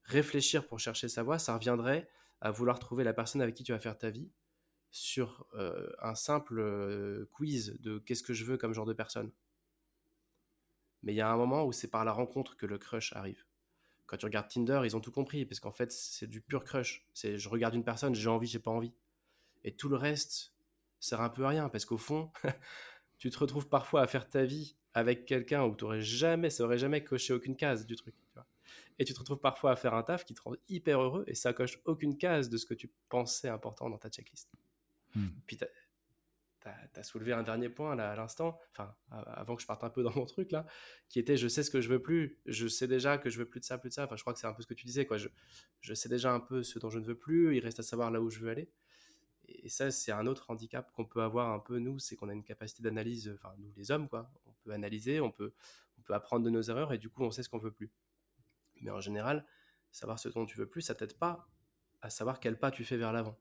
[0.04, 1.38] réfléchir pour chercher sa voie.
[1.38, 2.08] Ça reviendrait
[2.40, 4.30] à vouloir trouver la personne avec qui tu vas faire ta vie
[4.90, 5.46] sur
[6.00, 9.30] un simple quiz de qu'est-ce que je veux comme genre de personne.
[11.02, 13.44] Mais il y a un moment où c'est par la rencontre que le crush arrive.
[14.06, 17.06] Quand tu regardes Tinder, ils ont tout compris, parce qu'en fait, c'est du pur crush.
[17.12, 18.92] C'est je regarde une personne, j'ai envie, j'ai pas envie.
[19.64, 20.54] Et tout le reste
[20.98, 22.32] sert un peu à rien, parce qu'au fond,
[23.18, 26.78] tu te retrouves parfois à faire ta vie avec quelqu'un où t'aurais jamais, ça aurait
[26.78, 28.14] jamais coché aucune case du truc.
[28.16, 28.40] Tu.
[28.98, 31.34] Et tu te retrouves parfois à faire un taf qui te rend hyper heureux, et
[31.34, 34.48] ça coche aucune case de ce que tu pensais important dans ta checklist.
[35.14, 35.28] Hmm.
[35.46, 39.84] Puis tu as, soulevé un dernier point là à l'instant, enfin avant que je parte
[39.84, 40.66] un peu dans mon truc là,
[41.08, 43.46] qui était je sais ce que je veux plus, je sais déjà que je veux
[43.46, 44.04] plus de ça, plus de ça.
[44.04, 45.16] Enfin, je crois que c'est un peu ce que tu disais quoi.
[45.16, 45.28] Je,
[45.80, 47.56] je sais déjà un peu ce dont je ne veux plus.
[47.56, 48.70] Il reste à savoir là où je veux aller.
[49.48, 52.34] Et ça, c'est un autre handicap qu'on peut avoir un peu nous, c'est qu'on a
[52.34, 54.30] une capacité d'analyse, enfin nous les hommes quoi.
[54.46, 55.54] On peut analyser, on peut,
[55.98, 57.90] on peut apprendre de nos erreurs et du coup on sait ce qu'on veut plus.
[58.82, 59.46] Mais en général,
[59.90, 61.48] savoir ce dont tu veux plus, ça t'aide pas
[62.02, 63.38] à savoir quel pas tu fais vers l'avant.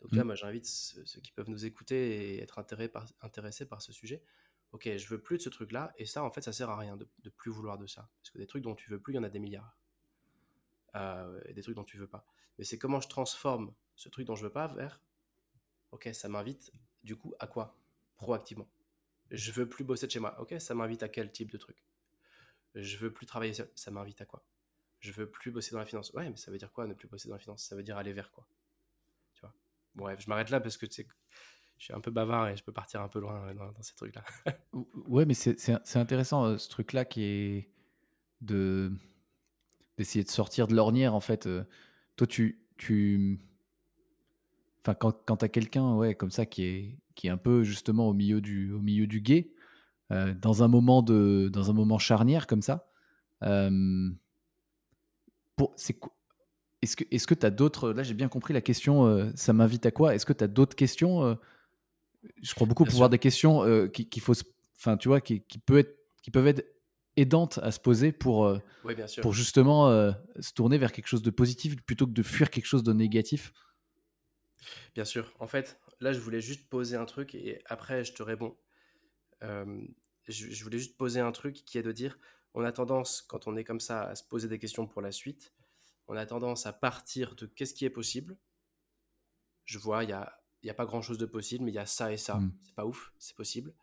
[0.00, 0.26] Donc là, Mm.
[0.26, 4.22] moi, j'invite ceux, qui peuvent nous écouter et être intéressés par, intéressés par ce sujet.
[4.72, 6.96] Ok, je veux plus de ce truc-là, et ça, en fait, ça sert à rien
[6.96, 8.10] de, de plus vouloir de ça.
[8.20, 9.78] Parce que des trucs dont tu veux plus, il y en a des milliards.
[10.96, 12.26] Euh, et des trucs dont tu veux pas.
[12.58, 15.00] Mais c'est comment je transforme ce truc dont je veux pas vers.
[15.92, 17.78] Ok, ça m'invite, du coup, à quoi?
[18.16, 18.68] Proactivement.
[19.30, 20.38] Je veux plus bosser de chez moi.
[20.40, 21.84] Ok, ça m'invite à quel type de truc?
[22.74, 23.70] Je veux plus travailler seul.
[23.74, 24.44] Ça m'invite à quoi?
[25.00, 26.12] Je veux plus bosser dans la finance.
[26.12, 27.64] Ouais, mais ça veut dire quoi ne plus bosser dans la finance?
[27.64, 28.46] Ça veut dire aller vers quoi?
[29.96, 31.06] Bref, je m'arrête là parce que tu
[31.78, 34.24] je suis un peu bavard et je peux partir un peu loin dans, ces trucs-là.
[35.08, 37.70] ouais, mais c'est intéressant ce truc-là qui est
[38.40, 38.92] de
[39.98, 41.48] d'essayer de sortir de l'ornière en fait.
[42.16, 43.40] toi, tu, tu...
[44.80, 47.62] Enfin, quand, quand tu as quelqu'un ouais, comme ça qui est, qui est un peu
[47.62, 49.50] justement au milieu du, au milieu du guet,
[50.10, 52.88] dans, un moment de, dans un moment charnière comme ça,
[56.82, 59.32] est-ce que est-ce que tu as d'autres Là, j'ai bien compris la question.
[59.34, 60.14] ça m'invite à quoi?
[60.14, 61.38] Est-ce que tu as d'autres questions
[62.42, 64.34] Je crois beaucoup pouvoir des questions qu'il faut,
[64.78, 66.66] enfin, tu vois, qui, qui, peut être, qui peuvent être
[67.16, 68.52] aidantes à se poser pour,
[69.22, 72.82] pour justement se tourner vers quelque chose de positif plutôt que de fuir quelque chose
[72.82, 73.52] de négatif.
[74.94, 75.32] Bien sûr.
[75.38, 78.56] En fait, là, je voulais juste poser un truc et après, je te réponds.
[79.40, 82.18] je, voulais juste poser un truc qui est de dire
[82.56, 85.12] on a tendance, quand on est comme ça, à se poser des questions pour la
[85.12, 85.52] suite,
[86.08, 88.36] on a tendance à partir de qu'est-ce qui est possible.
[89.64, 91.86] Je vois, il n'y a, y a pas grand-chose de possible, mais il y a
[91.86, 92.36] ça et ça.
[92.36, 92.58] Mmh.
[92.64, 93.74] C'est pas ouf, c'est possible,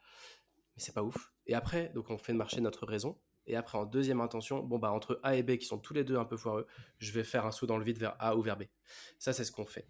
[0.75, 1.33] mais c'est pas ouf.
[1.45, 3.19] Et après, donc on fait marcher notre raison.
[3.45, 6.05] Et après, en deuxième intention, bon bah entre A et B qui sont tous les
[6.05, 6.65] deux un peu foireux,
[6.99, 8.63] je vais faire un saut dans le vide vers A ou vers B.
[9.19, 9.87] Ça, c'est ce qu'on fait.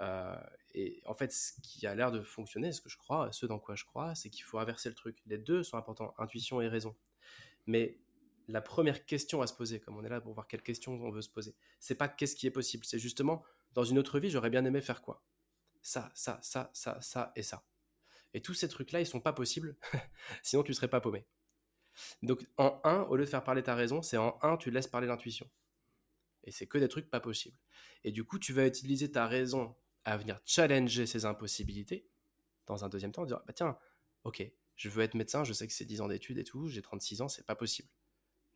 [0.00, 0.36] Euh,
[0.74, 3.58] et en fait, ce qui a l'air de fonctionner, ce que je crois, ce dans
[3.58, 5.22] quoi je crois, c'est qu'il faut inverser le truc.
[5.26, 6.94] Les deux sont importants, intuition et raison.
[7.66, 7.98] Mais
[8.48, 11.10] la première question à se poser, comme on est là pour voir quelle question on
[11.10, 14.30] veut se poser, c'est pas qu'est-ce qui est possible, c'est justement dans une autre vie,
[14.30, 15.24] j'aurais bien aimé faire quoi?
[15.82, 17.64] Ça, ça, ça, ça, ça et ça.
[18.34, 19.76] Et tous ces trucs-là, ils sont pas possibles,
[20.42, 21.26] sinon tu serais pas paumé.
[22.22, 24.88] Donc en 1, au lieu de faire parler ta raison, c'est en 1, tu laisses
[24.88, 25.50] parler l'intuition.
[26.44, 27.56] Et c'est que des trucs pas possibles.
[28.04, 32.08] Et du coup, tu vas utiliser ta raison à venir challenger ces impossibilités,
[32.66, 33.78] dans un deuxième temps, dire, bah tiens,
[34.24, 34.44] ok,
[34.76, 37.20] je veux être médecin, je sais que c'est 10 ans d'études et tout, j'ai 36
[37.20, 37.88] ans, c'est pas possible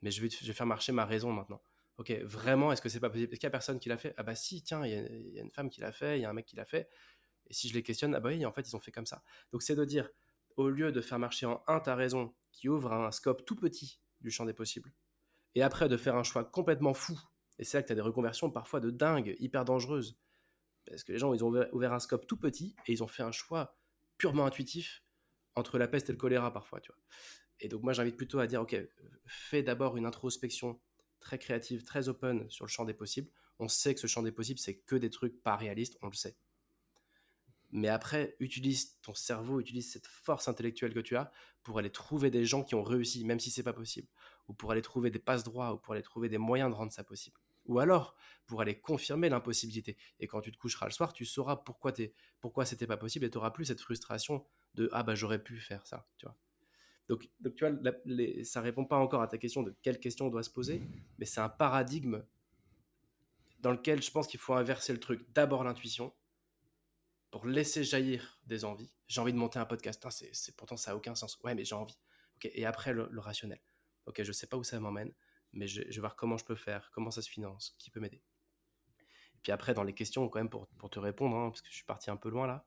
[0.03, 1.63] mais je vais, faire marcher ma raison maintenant.
[1.99, 3.33] Ok, vraiment, est-ce que c'est pas possible?
[3.33, 4.15] Est-ce qu'il y a personne qui l'a fait?
[4.17, 4.93] Ah bah si, tiens, il
[5.35, 6.89] y, a une femme qui l'a fait, il y a un mec qui l'a fait.
[7.49, 9.23] Et si je les questionne, ah bah oui, en fait, ils ont fait comme ça.
[9.53, 10.11] Donc c'est de dire,
[10.57, 14.01] au lieu de faire marcher en un ta raison, qui ouvre un scope tout petit
[14.21, 14.93] du champ des possibles,
[15.55, 17.19] et après de faire un choix complètement fou,
[17.59, 20.19] et c'est là que tu as des reconversions parfois de dingue, hyper dangereuses,
[20.87, 23.23] parce que les gens, ils ont ouvert un scope tout petit, et ils ont fait
[23.23, 23.77] un choix
[24.19, 25.03] purement intuitif
[25.55, 27.03] entre la peste et le choléra parfois, tu vois.
[27.61, 28.77] Et donc moi j'invite plutôt à dire, ok,
[29.27, 30.81] fais d'abord une introspection
[31.21, 33.31] très créative, très open sur le champ des possibles.
[33.59, 36.15] On sait que ce champ des possibles, c'est que des trucs pas réalistes, on le
[36.15, 36.37] sait.
[37.73, 42.31] Mais après, utilise ton cerveau, utilise cette force intellectuelle que tu as pour aller trouver
[42.31, 44.09] des gens qui ont réussi, même si c'est pas possible,
[44.49, 46.93] ou pour aller trouver des passes droits, ou pour aller trouver des moyens de rendre
[46.93, 47.39] ça possible.
[47.67, 48.15] Ou alors,
[48.47, 49.97] pour aller confirmer l'impossibilité.
[50.21, 53.25] Et quand tu te coucheras le soir, tu sauras pourquoi, es, pourquoi c'était pas possible
[53.25, 56.37] et tu n'auras plus cette frustration de Ah bah j'aurais pu faire ça, tu vois.
[57.09, 60.27] Donc, tu vois, ça ne ça répond pas encore à ta question de quelle question
[60.27, 60.83] on doit se poser,
[61.19, 62.23] mais c'est un paradigme
[63.61, 65.25] dans lequel je pense qu'il faut inverser le truc.
[65.33, 66.13] D'abord l'intuition,
[67.31, 68.93] pour laisser jaillir des envies.
[69.09, 70.05] J'ai envie de monter un podcast.
[70.07, 71.39] Hein, c'est, pourtant, ça n'a aucun sens.
[71.45, 71.99] Ouais, mais j'ai envie.
[72.43, 73.61] et après, le, rationnel.
[74.07, 75.13] Ok, je sais pas où ça m'emmène,
[75.53, 78.23] mais je, vais voir comment je peux faire, comment ça se finance, qui peut m'aider.
[79.43, 81.85] Puis après, dans les questions, quand même, pour, te répondre, hein, parce que je suis
[81.85, 82.67] parti un peu loin là,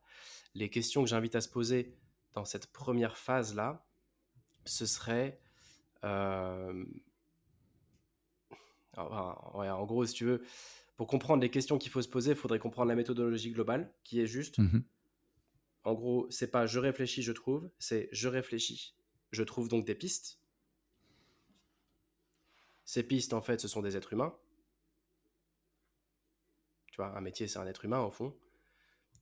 [0.53, 1.97] les questions que j'invite à se poser
[2.33, 3.85] dans cette première phase-là,
[4.65, 5.39] ce serait...
[6.03, 6.85] Euh,
[8.95, 10.41] en gros, si tu veux,
[10.97, 14.19] pour comprendre les questions qu'il faut se poser, il faudrait comprendre la méthodologie globale, qui
[14.19, 14.57] est juste.
[14.59, 14.79] Mmh
[15.83, 18.95] en gros, c'est pas je réfléchis, je trouve, c'est je réfléchis,
[19.31, 20.39] je trouve donc des pistes.
[22.85, 24.35] Ces pistes, en fait, ce sont des êtres humains.
[26.87, 28.35] Tu vois, un métier, c'est un être humain, au fond.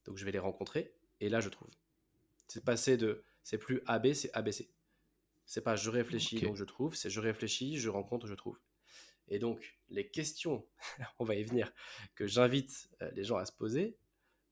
[0.06, 1.70] Donc, je vais les rencontrer, et là, je trouve.
[2.48, 3.24] C'est passé de.
[3.44, 4.70] C'est plus AB, c'est ABC.
[5.48, 8.60] C'est pas je réfléchis donc je trouve, c'est je réfléchis, je rencontre, je trouve.
[9.30, 10.66] Et donc, les questions,
[11.20, 11.74] on va y venir,
[12.16, 13.98] que j'invite euh, les gens à se poser,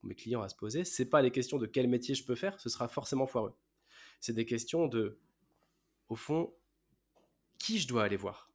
[0.03, 2.60] mes clients à se poser, c'est pas les questions de quel métier je peux faire,
[2.60, 3.53] ce sera forcément foireux.
[4.21, 5.19] C'est des questions de,
[6.08, 6.53] au fond,
[7.58, 8.49] qui je dois aller voir.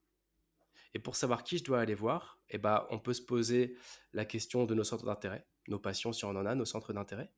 [0.95, 3.77] Et pour savoir qui je dois aller voir, eh ben, on peut se poser
[4.13, 7.31] la question de nos centres d'intérêt, nos passions si on en a, nos centres d'intérêt.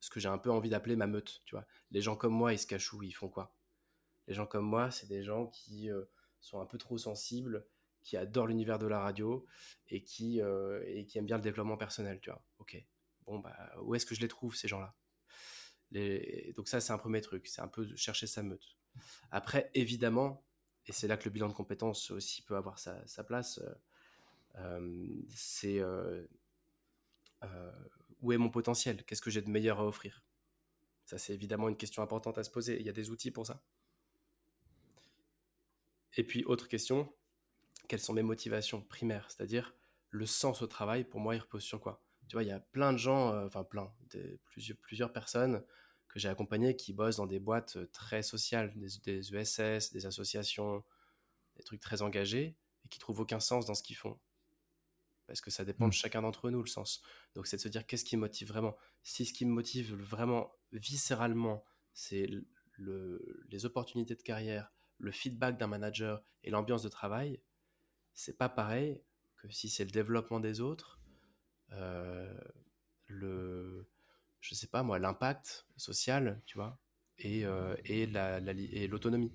[0.00, 1.66] Ce que j'ai un peu envie d'appeler ma meute, tu vois.
[1.90, 3.54] Les gens comme moi, ils se cachent où Ils font quoi?
[4.26, 6.04] Les gens comme moi, c'est des gens qui euh,
[6.40, 7.66] sont un peu trop sensibles,
[8.02, 9.46] qui adorent l'univers de la radio
[9.88, 12.42] et qui, euh, aiment bien le développement personnel, tu vois.
[12.58, 12.82] Ok,
[13.26, 14.94] bon, bah, où est-ce que je les trouve, ces gens-là?
[16.56, 18.76] Donc ça, c'est un premier truc, c'est un peu chercher sa meute.
[19.30, 20.42] Après, évidemment,
[20.86, 23.60] et c'est là que le bilan de compétences aussi peut avoir sa, place,
[24.56, 25.82] euh, c'est
[28.20, 29.04] où est mon potentiel?
[29.04, 30.24] Qu'est-ce que j'ai de meilleur à offrir?
[31.04, 32.80] Ça, c'est évidemment une question importante à se poser.
[32.80, 33.62] Il y a des outils pour ça?
[36.16, 37.12] Et puis, autre question,
[37.88, 39.74] quelles sont mes motivations primaires, c'est-à-dire
[40.10, 42.04] le sens au travail, pour moi, il repose sur quoi?
[42.28, 43.92] Tu vois, il y a plein de gens, euh, enfin plein,
[44.44, 45.64] plusieurs, plusieurs personnes
[46.08, 50.84] que j'ai accompagnées qui bossent dans des boîtes euh, très sociales, des, ESS, des associations,
[51.56, 54.18] des trucs très engagés, et qui trouvent aucun sens dans ce qu'ils font.
[55.26, 55.92] Parce que ça dépend de mmh.
[55.92, 57.02] chacun d'entre nous, le sens.
[57.34, 58.76] Donc c'est de se dire qu'est-ce qui me motive vraiment?
[59.02, 62.28] Si ce qui me motive vraiment viscéralement, c'est
[62.76, 64.72] le, les opportunités de carrière,
[65.02, 67.40] le feedback d'un manager et l'ambiance de travail,
[68.14, 69.02] c'est pas pareil
[69.36, 71.00] que si c'est le développement des autres,
[71.72, 72.38] euh,
[73.08, 73.88] le,
[74.40, 76.78] je sais pas moi, l'impact social, tu vois,
[77.18, 79.32] et, euh, et, la, et l'autonomie.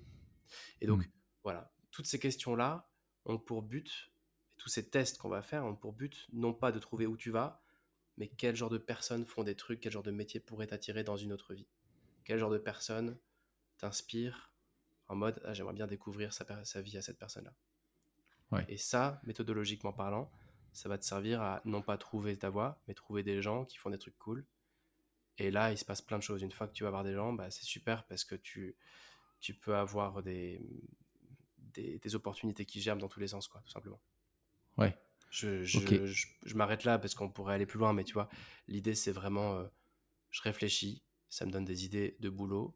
[0.80, 1.10] Et donc, mmh.
[1.44, 2.90] voilà, toutes ces questions-là
[3.26, 4.10] ont pour but,
[4.56, 7.30] tous ces tests qu'on va faire ont pour but, non pas de trouver où tu
[7.30, 7.62] vas,
[8.16, 11.18] mais quel genre de personnes font des trucs, quel genre de métier pourrait t'attirer dans
[11.18, 11.68] une autre vie.
[12.24, 13.18] Quel genre de personnes
[13.76, 14.52] t'inspire
[15.08, 17.54] en mode ah, j'aimerais bien découvrir sa, sa, vie à cette personne-là.
[18.68, 20.30] Et ça, méthodologiquement parlant,
[20.72, 23.76] ça va te servir à non pas trouver ta voie, mais trouver des gens qui
[23.76, 24.46] font des trucs cool.
[25.36, 26.42] Et là, il se passe plein de choses.
[26.42, 28.76] Une fois que tu vas voir des gens, bah, c'est super parce que tu,
[29.40, 30.60] tu peux avoir des,
[31.74, 34.00] des, opportunités qui germent dans tous les sens, quoi, tout simplement.
[34.76, 34.96] Ouais.
[35.30, 38.30] Je, je, je, m'arrête là parce qu'on pourrait aller plus loin, mais tu vois,
[38.66, 39.66] l'idée c'est vraiment, euh,
[40.30, 42.74] je réfléchis, ça me donne des idées de boulot,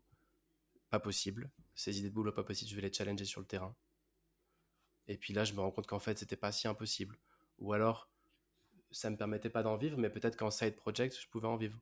[0.90, 1.50] pas possible.
[1.74, 3.74] Ces idées de boulot pas possible, je vais les challenger sur le terrain.
[5.08, 7.18] Et puis là, je me rends compte qu'en fait, c'était pas si impossible.
[7.58, 8.11] Ou alors,
[8.90, 11.78] ça me permettait pas d'en vivre, mais peut-être qu'en side project, je pouvais en vivre.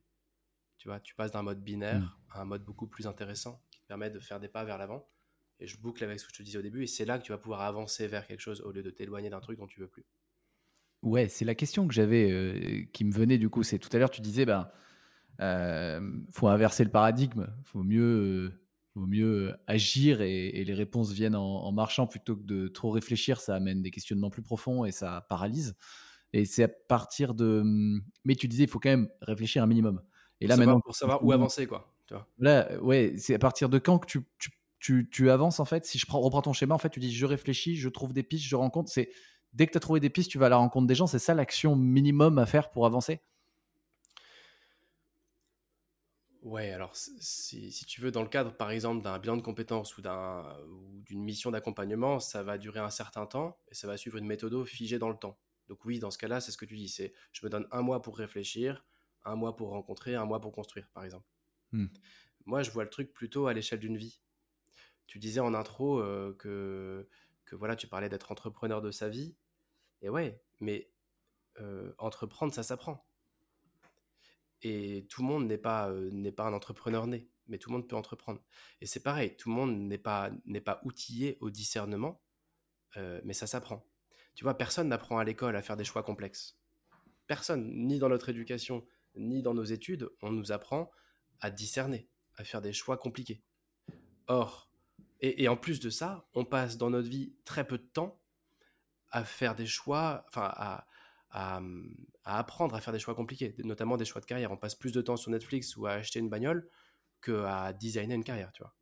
[0.77, 2.31] Tu vois, tu passes d'un mode binaire hmm.
[2.31, 5.07] à un mode beaucoup plus intéressant qui te permet de faire des pas vers l'avant.
[5.59, 7.23] Et je boucle avec ce que je te disais au début, et c'est là que
[7.23, 9.79] tu vas pouvoir avancer vers quelque chose au lieu de t'éloigner d'un truc dont tu
[9.79, 10.05] veux plus.
[11.03, 13.61] Ouais, c'est la question que j'avais, euh, qui me venait du coup.
[13.61, 14.71] C'est tout à l'heure, tu disais, ben,
[15.39, 17.47] euh, faut inverser le paradigme.
[17.63, 18.60] Faut mieux, euh,
[18.93, 23.39] faut mieux agir et, les réponses viennent en, marchant plutôt que de trop réfléchir.
[23.39, 25.75] Ça amène des questionnements plus profonds et ça paralyse.
[26.33, 27.63] Et c'est à partir de.
[28.23, 30.01] Mais tu disais, il faut quand même réfléchir un minimum.
[30.39, 31.93] Et là maintenant, pour savoir où avancer, quoi.
[32.07, 32.27] Tu vois.
[32.39, 34.49] Là, ouais, c'est à partir de quand que tu, tu
[34.79, 35.85] tu, tu, avances en fait?
[35.85, 38.23] Si je prends, reprends ton schéma, en fait, tu dis je réfléchis, je trouve des
[38.23, 38.89] pistes, je rencontre.
[38.91, 39.11] C'est
[39.53, 41.05] dès que tu as trouvé des pistes, tu vas à la rencontre des gens.
[41.05, 43.21] C'est ça l'action minimum à faire pour avancer?
[46.41, 49.95] Ouais, alors si, si, tu veux, dans le cadre par exemple d'un bilan de compétences
[49.97, 54.25] ou d'une mission d'accompagnement, ça va durer un certain temps et ça va suivre une
[54.25, 55.37] méthode figée dans le temps.
[55.67, 57.83] Donc oui, dans ce cas-là, c'est ce que tu dis, c'est je me donne un
[57.83, 58.83] mois pour réfléchir,
[59.23, 61.27] un mois pour rencontrer, un mois pour construire, par exemple.
[61.73, 61.87] Hmm.
[62.45, 64.19] Moi, je vois le truc plutôt à l'échelle d'une vie.
[65.05, 67.07] Tu disais en intro euh, que,
[67.45, 69.35] que voilà, tu parlais d'être entrepreneur de sa vie.
[70.01, 70.89] Et ouais, mais
[71.59, 73.05] euh, entreprendre, ça s'apprend.
[74.63, 77.87] Et tout le monde n'est pas, n'est pas un entrepreneur né, mais tout le monde
[77.87, 78.41] peut entreprendre.
[78.79, 82.21] Et c'est pareil, tout le monde n'est pas, n'est pas outillé au discernement,
[83.23, 83.87] mais ça s'apprend.
[84.35, 86.57] Tu vois, personne n'apprend à l'école à faire des choix complexes.
[87.27, 90.91] Personne, ni dans notre éducation, ni dans nos études, on nous apprend
[91.39, 93.43] à discerner, à faire des choix compliqués.
[94.27, 94.71] Or,
[95.19, 98.19] et, en plus de ça, on passe dans notre vie très peu de temps
[99.11, 100.87] à faire des choix, enfin à,
[101.31, 101.61] à,
[102.23, 104.51] apprendre à faire des choix compliqués, notamment des choix de carrière.
[104.51, 106.69] On passe plus de temps sur Netflix ou à acheter une bagnole
[107.21, 108.75] que à designer une carrière, tu vois.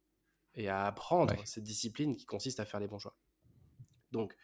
[0.55, 3.15] Et à apprendre cette discipline qui consiste à faire les bons choix.
[4.11, 4.35] Donc,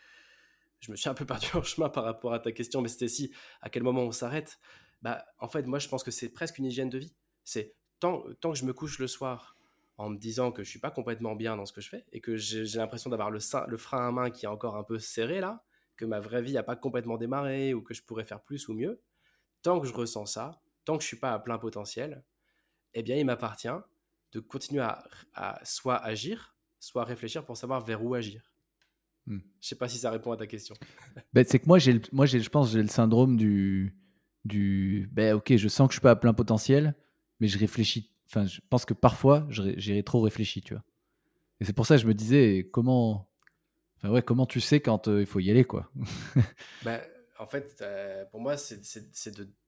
[0.80, 3.08] je me suis un peu perdu en chemin par rapport à ta question, mais c'était
[3.08, 4.60] si, à quel moment on s'arrête?
[5.02, 7.16] Bah, en fait, moi, je pense que c'est presque une hygiène de vie.
[7.44, 9.58] C'est tant, tant que je me couche le soir
[9.98, 12.22] en me disant que je suis pas complètement bien dans ce que je fais et
[12.22, 15.40] que j'ai l'impression d'avoir le, le frein à main qui est encore un peu serré
[15.40, 15.65] là,
[15.96, 18.74] que ma vraie vie n'a pas complètement démarré ou que je pourrais faire plus ou
[18.74, 19.02] mieux,
[19.62, 22.24] tant que je ressens ça, tant que je suis pas à plein potentiel,
[22.94, 23.68] eh bien il m'appartient
[24.32, 28.52] de continuer à, soit agir, soit réfléchir pour savoir vers où agir.
[29.26, 29.40] Hmm.
[29.60, 30.76] Je sais pas si ça répond à ta question.
[31.34, 33.96] Ben, c'est que moi, j'ai, moi j'ai, je pense j'ai le syndrome du,
[34.44, 36.96] du ben, ok, je sens que je suis pas à plein potentiel,
[37.40, 40.84] mais je réfléchis Enfin, je pense que parfois, j'irai trop réfléchi, tu vois.
[41.60, 43.30] Et c'est pour ça que je me disais, comment,
[43.98, 45.92] enfin, ouais, comment tu sais quand euh, il faut y aller, quoi?
[46.84, 47.02] bah,
[47.40, 48.82] en fait, euh, pour moi, c'est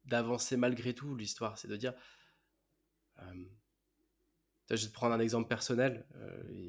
[0.05, 1.57] d'avancer malgré tout l'histoire.
[1.57, 1.93] C'est de dire.
[3.19, 3.45] Euh,
[4.69, 6.05] je vais te prendre un exemple personnel.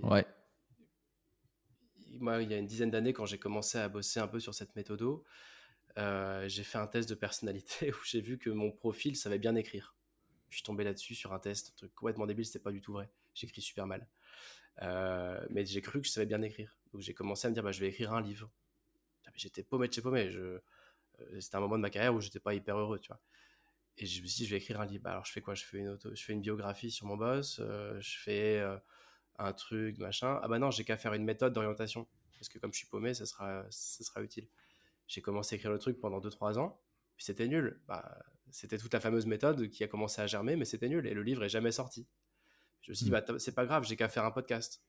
[0.05, 0.27] ouais.
[2.21, 4.55] Moi, il y a une dizaine d'années, quand j'ai commencé à bosser un peu sur
[4.55, 5.05] cette méthode,
[5.97, 9.95] j'ai fait un test de personnalité où j'ai vu que mon profil savait bien écrire
[10.51, 12.93] je suis tombé là-dessus sur un test, un truc complètement débile, c'était pas du tout
[12.93, 13.09] vrai.
[13.35, 14.07] J'écris super mal.
[14.83, 16.77] Euh, mais j'ai cru que je savais bien écrire.
[16.93, 18.51] Donc j'ai commencé à me dire, bah, je vais écrire un livre.
[19.35, 20.31] J'étais paumé de chez paumé.
[20.35, 20.61] Euh,
[21.41, 23.21] c'était un moment de ma carrière où j'étais pas hyper heureux, tu vois.
[23.99, 25.03] Et je me suis dit, je vais écrire un livre.
[25.03, 25.55] Bah, alors je fais quoi?
[25.55, 26.15] Je fais, une auto...
[26.15, 28.65] je fais une biographie sur mon boss, euh, je fais
[29.39, 30.39] un truc, machin.
[30.43, 32.07] Ah bah non, j'ai qu'à faire une méthode d'orientation.
[32.39, 34.49] parce que comme je suis paumé, ça sera, ça sera utile.
[35.07, 36.81] J'ai commencé à écrire le truc pendant 2-3 ans,
[37.17, 37.81] puis c'était nul.
[37.89, 38.19] Bah,
[38.51, 41.23] c'était toute la fameuse méthode qui a commencé à germer, mais c'était nul, et le
[41.23, 42.07] livre est jamais sorti.
[42.83, 43.21] Je me suis dit, mmh.
[43.27, 44.83] bah, c'est pas grave, j'ai qu'à faire un podcast,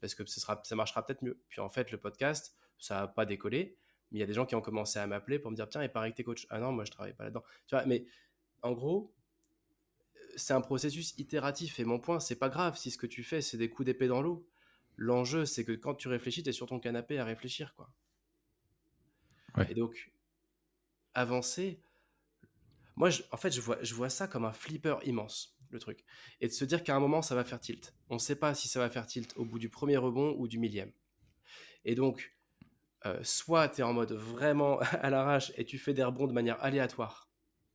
[0.00, 1.40] parce que ce sera, ça marchera peut-être mieux.
[1.48, 3.76] Puis en fait, le podcast, ça n'a pas décollé,
[4.10, 5.82] mais il y a des gens qui ont commencé à m'appeler pour me dire, tiens,
[5.82, 6.46] il paraît que t'es coach.
[6.50, 7.44] Ah non, moi je travaille pas là-dedans.
[7.66, 8.06] Tu vois, mais
[8.62, 9.14] en gros,
[10.36, 13.42] c'est un processus itératif, et mon point, c'est pas grave si ce que tu fais,
[13.42, 14.46] c'est des coups d'épée dans l'eau.
[14.96, 17.90] L'enjeu, c'est que quand tu réfléchis, tu es sur ton canapé à réfléchir, quoi.
[19.68, 20.12] Et donc,
[21.14, 21.82] avancer.
[22.96, 26.04] Moi, en fait, je vois, je vois ça comme un flipper immense, le truc.
[26.40, 27.94] Et de se dire qu'à un moment, ça va faire tilt.
[28.08, 30.48] On ne sait pas si ça va faire tilt au bout du premier rebond ou
[30.48, 30.92] du millième.
[31.84, 32.36] Et donc,
[33.06, 36.32] euh, soit tu es en mode vraiment à l'arrache et tu fais des rebonds de
[36.32, 37.30] manière aléatoire.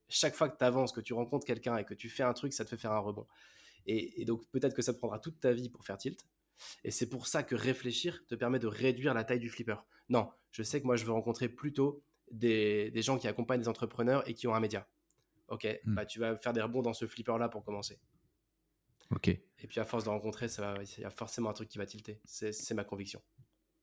[0.07, 2.53] Chaque fois que tu avances, que tu rencontres quelqu'un et que tu fais un truc,
[2.53, 3.27] ça te fait faire un rebond.
[3.87, 6.25] et donc, peut-être que ça te prendra toute ta vie pour faire tilt.
[6.83, 9.77] Et c'est pour ça que réfléchir te permet de réduire la taille du flipper.
[10.09, 14.27] Non, je sais que moi, je veux rencontrer plutôt des, gens qui accompagnent des entrepreneurs
[14.27, 14.87] et qui ont un média.
[15.47, 15.95] Ok, hmm.
[15.95, 17.99] bah, tu vas faire des rebonds dans ce flipper-là pour commencer.
[19.11, 19.27] Ok.
[19.27, 22.19] Et puis à force de rencontrer, il y a forcément un truc qui va tilter.
[22.25, 23.21] C'est ma conviction.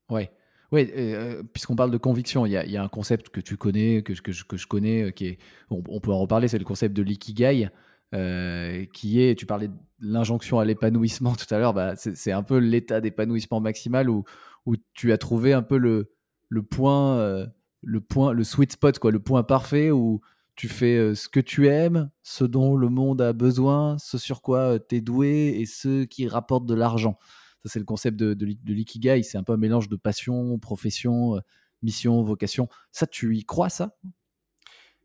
[0.09, 0.31] Ouais.
[0.73, 4.15] Oui, euh, puisqu'on parle de conviction, il y, a, un concept que tu connais, que,
[4.15, 6.97] que, je, que je connais, euh, qui est, on, peut en reparler, c'est le concept
[6.97, 7.69] de l'ikigai.
[8.15, 12.43] Euh, qui est, tu parlais de l'injonction à l'épanouissement tout à l'heure, bah, c'est un
[12.43, 14.25] peu l'état d'épanouissement maximal où,
[14.67, 16.13] où tu as trouvé un peu le,
[16.51, 17.47] le point, euh,
[17.81, 20.21] le point, le sweet spot, quoi, le point parfait où
[20.55, 24.79] tu fais ce que tu aimes, ce dont le monde a besoin, ce sur quoi
[24.79, 27.19] tu es doué et ce qui rapporte de l'argent.
[27.63, 29.23] Ça, c'est le concept de, de, de l'ikigai.
[29.23, 31.41] C'est un peu un mélange de passion, profession,
[31.83, 32.69] mission, vocation.
[32.91, 33.97] Ça, tu y crois, ça?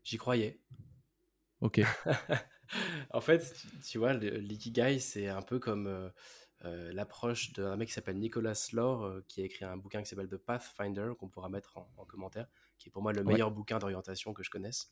[0.04, 0.60] J'y croyais.
[1.60, 1.80] Ok.
[3.10, 6.08] en fait, tu vois, l'ikigai, c'est un peu comme euh,
[6.64, 10.08] euh, l'approche d'un mec qui s'appelle Nicolas Lore, euh, qui a écrit un bouquin qui
[10.08, 12.46] s'appelle The Pathfinder, qu'on pourra mettre en, commentaire,
[12.78, 14.90] qui est pour moi le meilleur bouquin d'orientation que je connaisse.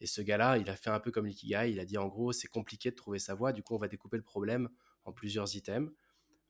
[0.00, 2.32] Et ce gars-là, il a fait un peu comme l'ikigai, il a dit en gros,
[2.32, 4.68] c'est compliqué de trouver sa voie, du coup, on va découper le problème
[5.04, 5.90] en plusieurs items.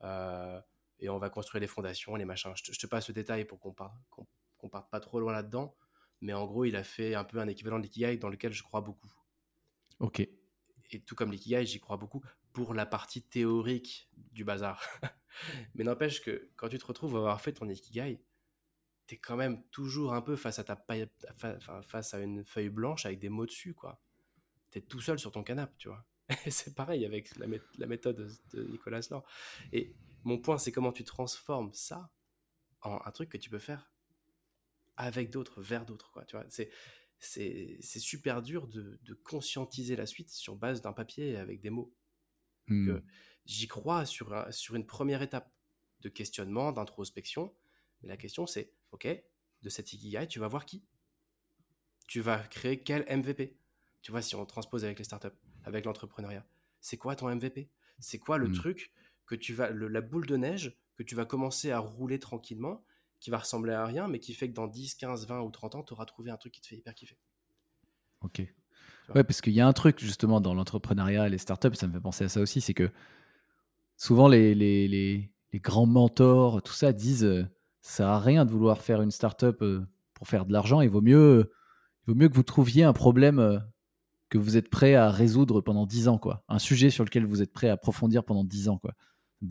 [0.02, 2.52] et on va construire les fondations, les machins.
[2.54, 5.74] Je te, passe le détail pour qu'on parte, qu'on parte pas trop loin là-dedans.
[6.20, 8.62] Mais en gros, il a fait un peu un équivalent de l'ikigai dans lequel je
[8.62, 9.12] crois beaucoup.
[9.98, 10.28] Ok
[10.92, 14.82] et tout comme l'ikigai, j'y crois beaucoup pour la partie théorique du bazar.
[15.74, 18.20] Mais n'empêche que quand tu te retrouves à avoir fait ton ikigai,
[19.06, 20.76] t'es quand même toujours un peu face à ta
[21.82, 24.00] face à une feuille blanche avec des mots dessus, quoi.
[24.70, 26.04] T'es tout seul sur ton canapé, tu vois.
[26.50, 27.46] c'est pareil avec la,
[27.78, 29.24] la, méthode de Nicolas Lore.
[29.72, 32.10] Et mon point, c'est comment tu transformes ça
[32.80, 33.92] en un truc que tu peux faire
[34.96, 36.24] avec d'autres, vers d'autres, quoi.
[36.24, 36.70] Tu vois, c'est
[37.18, 41.94] c'est super dur de, conscientiser la suite sur base d'un papier avec des mots.
[42.66, 42.98] Mmh.
[43.44, 45.52] J'y crois sur, sur une première étape
[46.00, 47.54] de questionnement, d'introspection.
[48.02, 49.06] Mais la question, c'est, OK,
[49.62, 50.84] de cette Ikigai, tu vas voir qui?
[52.06, 53.56] Tu vas créer quel MVP
[54.02, 55.28] Tu vois, si on transpose avec les startups,
[55.64, 56.46] avec l'entrepreneuriat,
[56.80, 58.54] c'est quoi ton MVP C'est quoi le mmh.
[58.54, 58.92] truc
[59.26, 62.84] que tu vas, la boule de neige que tu vas commencer à rouler tranquillement
[63.22, 65.76] qui va ressembler à rien, mais qui fait que dans 10, 15, 20 ou 30
[65.76, 67.16] ans, tu auras trouvé un truc qui te fait hyper kiffer?
[68.20, 68.42] Ok.
[69.14, 71.92] Ouais, parce qu'il y a un truc justement dans l'entrepreneuriat et les startups, ça me
[71.92, 72.90] fait penser à ça aussi, c'est que
[73.96, 77.46] souvent les, les, les, grands mentors, tout ça, disent euh,
[77.82, 80.88] ça sert à rien de vouloir faire une startup euh, pour faire de l'argent, il
[80.88, 81.52] vaut mieux,
[82.06, 83.58] il vaut mieux que vous trouviez un problème euh,
[84.30, 86.42] que vous êtes prêt à résoudre pendant 10 ans, quoi.
[86.48, 88.94] Un sujet sur lequel vous êtes prêt à approfondir pendant 10 ans, quoi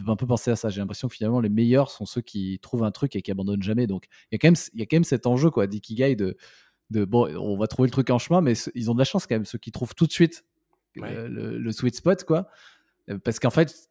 [0.07, 0.69] un peu penser à ça.
[0.69, 3.63] J'ai l'impression que finalement, les meilleurs sont ceux qui trouvent un truc et qui abandonnent
[3.63, 3.87] jamais.
[3.87, 6.15] Donc, il y a quand même, il y a quand même cet enjeu, quoi, d'ikigai
[6.15, 6.37] de,
[6.89, 9.27] de, bon, on va trouver le truc en chemin, mais ils ont de la chance
[9.27, 10.45] quand même, ceux qui trouvent tout de suite
[10.97, 12.47] euh, le, sweet spot, quoi.
[13.09, 13.89] Euh, parce qu'en fait,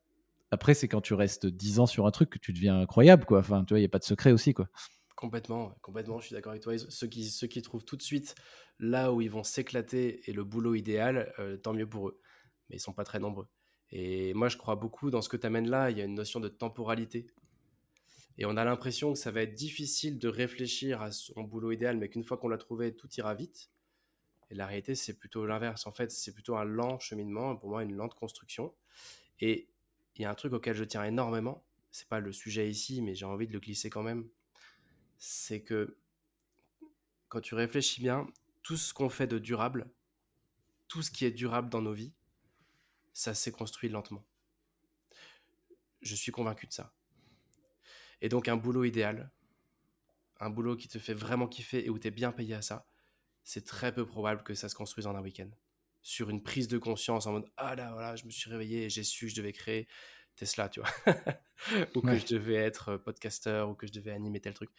[0.51, 3.39] après, c'est quand tu restes 10 ans sur un truc que tu deviens incroyable, quoi.
[3.39, 4.69] Enfin, tu vois, il n'y a pas de secret aussi, quoi.
[5.15, 6.77] Complètement, complètement, je suis d'accord avec toi.
[6.79, 8.35] Ceux qui, ceux qui trouvent tout de suite
[8.79, 12.21] là où ils vont s'éclater et le boulot idéal, euh, tant mieux pour eux.
[12.69, 13.47] Mais ils sont pas très nombreux.
[13.91, 15.91] Et moi, je crois beaucoup dans ce que tu amènes là.
[15.91, 17.27] Il y a une notion de temporalité.
[18.39, 21.99] Et on a l'impression que ça va être difficile de réfléchir à son boulot idéal,
[21.99, 23.71] mais qu'une fois qu'on l'a trouvé, tout ira vite.
[24.51, 25.87] Et la réalité, c'est plutôt l'inverse.
[25.87, 28.75] En fait, c'est plutôt un lent cheminement, pour moi, une lente construction.
[29.41, 29.69] Et
[30.17, 31.65] il y a un truc auquel je tiens énormément.
[31.91, 34.29] C'est pas le sujet ici, mais j'ai envie de le glisser quand même.
[35.19, 35.99] C'est que
[37.29, 38.27] quand tu réfléchis bien,
[38.63, 39.91] tout ce qu'on fait de durable,
[40.89, 42.13] tout ce qui est durable dans nos vies,
[43.13, 44.25] ça s'est construit lentement.
[46.01, 46.93] Je suis convaincu de ça.
[48.21, 49.31] Et donc un boulot idéal,
[50.41, 52.87] un boulot qui te fait vraiment kiffer et où tu es bien payé à ça,
[53.45, 55.51] c'est très peu probable que ça se construise en un week-end.
[56.03, 58.91] Sur une prise de conscience en mode Ah là, voilà, je me suis réveillé et
[58.91, 59.87] j'ai su que je devais créer
[60.35, 60.91] Tesla, tu vois,
[61.95, 64.71] ou que je devais être podcasteur, ou que je devais animer tel truc.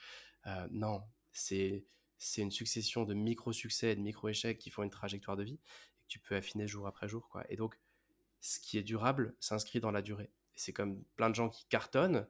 [0.48, 1.86] Euh, non, c'est
[2.18, 5.60] c'est une succession de micro-succès et de micro-échecs qui font une trajectoire de vie
[5.98, 7.28] et que tu peux affiner jour après jour.
[7.30, 7.44] Quoi.
[7.50, 7.80] Et donc,
[8.42, 10.30] ce qui est durable s'inscrit dans la durée.
[10.56, 12.28] Et c'est comme plein de gens qui cartonnent,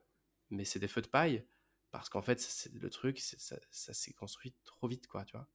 [0.50, 1.46] mais c'est des feux de paille,
[1.92, 5.48] parce qu'en fait, c'est le truc, ça, ça s'est construit trop vite, quoi, tu vois.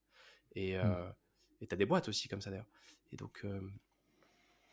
[0.54, 1.08] Et euh,
[1.62, 1.66] mmh.
[1.66, 2.68] tu as des boîtes aussi comme ça, d'ailleurs.
[3.12, 3.60] Et donc, euh,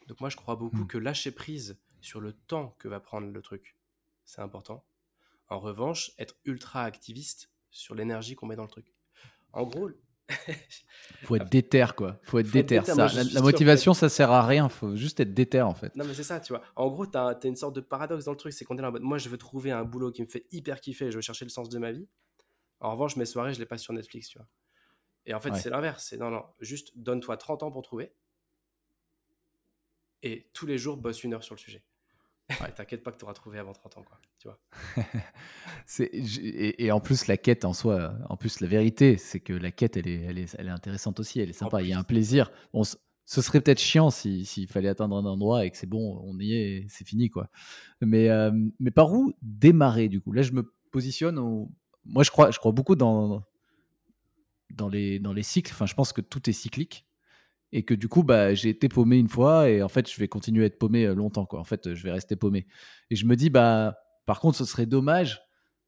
[0.07, 0.88] donc moi, je crois beaucoup mmh.
[0.88, 3.77] que lâcher prise sur le temps que va prendre le truc,
[4.25, 4.86] c'est important.
[5.47, 8.93] En revanche, être ultra activiste sur l'énergie qu'on met dans le truc.
[9.51, 9.89] En gros,
[11.23, 12.19] faut être déter quoi.
[12.23, 12.81] Faut être déter.
[12.84, 14.69] Ça, la, motivation, ça sert à rien.
[14.69, 15.95] Faut juste être déter en fait.
[15.95, 16.61] Non mais c'est ça, tu vois.
[16.75, 18.89] En gros, tu as, une sorte de paradoxe dans le truc, c'est qu'on est là
[18.89, 21.21] en mode, moi je veux trouver un boulot qui me fait hyper kiffer, je veux
[21.21, 22.07] chercher le sens de ma vie.
[22.79, 24.47] En revanche, mes soirées, je les passe sur Netflix, tu vois.
[25.25, 26.05] Et en fait, c'est l'inverse.
[26.09, 28.13] C'est non, non, juste donne-toi 30 ans pour trouver.
[30.24, 31.84] Et tous les jours, bosse une heure sur le sujet.
[32.76, 34.19] T'inquiète pas que tu auras trouvé avant 30 ans, quoi.
[34.39, 34.59] Tu vois.
[35.99, 39.71] et, et, en plus, la quête en soi, en plus, la vérité, c'est que la
[39.71, 41.82] quête, elle est, elle est, elle est intéressante aussi, elle est sympa.
[41.82, 42.51] Il y a un plaisir.
[42.74, 46.39] Bon, ce serait peut-être chiant s'il fallait atteindre un endroit et que c'est bon, on
[46.39, 47.49] y est, c'est fini, quoi.
[48.01, 50.32] Mais, euh, mais par où démarrer, du coup?
[50.32, 51.36] Là, je me positionne.
[52.05, 53.43] Moi, je crois, je crois beaucoup dans,
[54.71, 55.71] dans, les, dans les cycles.
[55.74, 57.05] Enfin, je pense que tout est cyclique
[57.74, 60.28] et que du coup bah j'ai été paumé une fois et en fait je vais
[60.28, 62.67] continuer à être paumé euh, longtemps en fait je vais rester paumé.
[63.09, 65.41] Et je me dis bah par contre ce serait dommage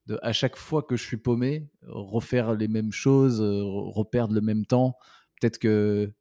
[0.08, 4.42] de à chaque fois que je suis paumé refaire les mêmes choses euh, reperdre le
[4.42, 4.98] même temps.
[5.40, 6.12] Peut-être que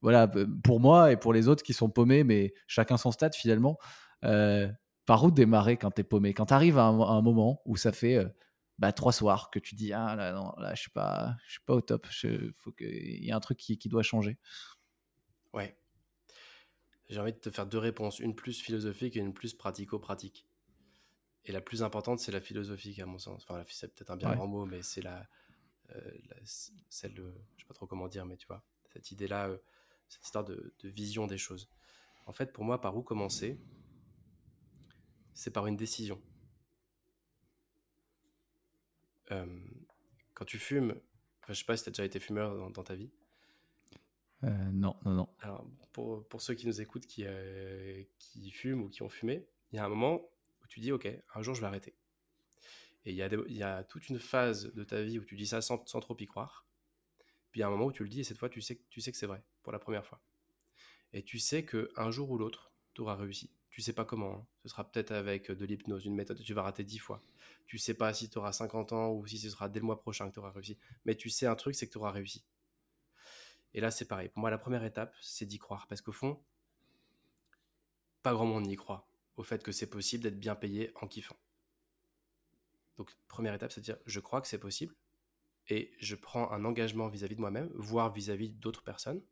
[0.00, 0.26] voilà
[0.64, 3.76] pour moi et pour les autres qui sont paumés mais chacun son stade finalement
[4.24, 4.70] euh,
[5.04, 6.32] par où démarrer quand tu es paumé?
[6.32, 8.26] Quand tu arrives à un, moment où ça fait
[8.78, 11.74] bah, trois soirs que tu dis ah là là je suis pas je suis pas
[11.74, 14.38] au top il faut qu'il y a un truc qui doit changer
[15.54, 15.76] Ouais.
[17.08, 20.46] J'ai envie de te faire deux réponses, une plus philosophique et une plus pratico-pratique.
[21.46, 23.42] Et la plus importante, c'est la philosophique, à mon sens.
[23.48, 25.28] Enfin, c'est peut-être un bien grand mot, mais c'est la,
[25.94, 26.10] euh,
[26.88, 29.58] celle, de, je sais pas trop comment dire, mais tu vois, cette idée-là, euh,
[30.08, 31.68] cette histoire de, vision des choses.
[32.26, 33.60] En fait, pour moi, par où commencer
[35.34, 36.20] C'est par une décision.
[39.30, 39.46] Euh,
[40.32, 40.98] quand tu fumes,
[41.42, 43.10] enfin, je sais pas si tu as déjà été fumeur dans ta vie.
[44.42, 45.28] Euh, non, non, non.
[45.40, 49.46] Alors, pour, pour, ceux qui nous écoutent, qui, euh, qui fument ou qui ont fumé,
[49.72, 50.20] il y a un moment
[50.62, 51.94] où tu dis, OK, un jour je vais arrêter.
[53.06, 55.36] Et il y, a il y a toute une phase de ta vie où tu
[55.36, 56.66] dis ça sans, trop y croire.
[57.50, 58.80] Puis il y a un moment où tu le dis et cette fois, tu sais,
[58.88, 60.20] tu sais que c'est vrai, pour la première fois.
[61.12, 63.50] Et tu sais qu'un jour ou l'autre, tu auras réussi.
[63.70, 64.34] Tu sais pas comment.
[64.34, 64.46] Hein.
[64.62, 67.22] Ce sera peut-être avec de l'hypnose, une méthode que tu vas rater dix fois.
[67.66, 70.00] Tu sais pas si tu auras 50 ans ou si ce sera dès le mois
[70.00, 70.78] prochain que tu auras réussi.
[71.04, 72.44] Mais tu sais un truc, c'est que tu auras réussi.
[73.74, 74.28] Et là, c'est pareil.
[74.28, 75.86] Pour moi, la première étape, c'est d'y croire.
[75.88, 76.40] Parce qu'au fond,
[78.22, 79.06] pas grand monde n'y croit
[79.36, 81.36] au fait que c'est possible d'être bien payé en kiffant.
[82.96, 84.94] Donc, première étape, c'est de dire je crois que c'est possible
[85.68, 89.22] et je prends un engagement vis-à-vis de moi-même, voire vis-à-vis d'autres personnes,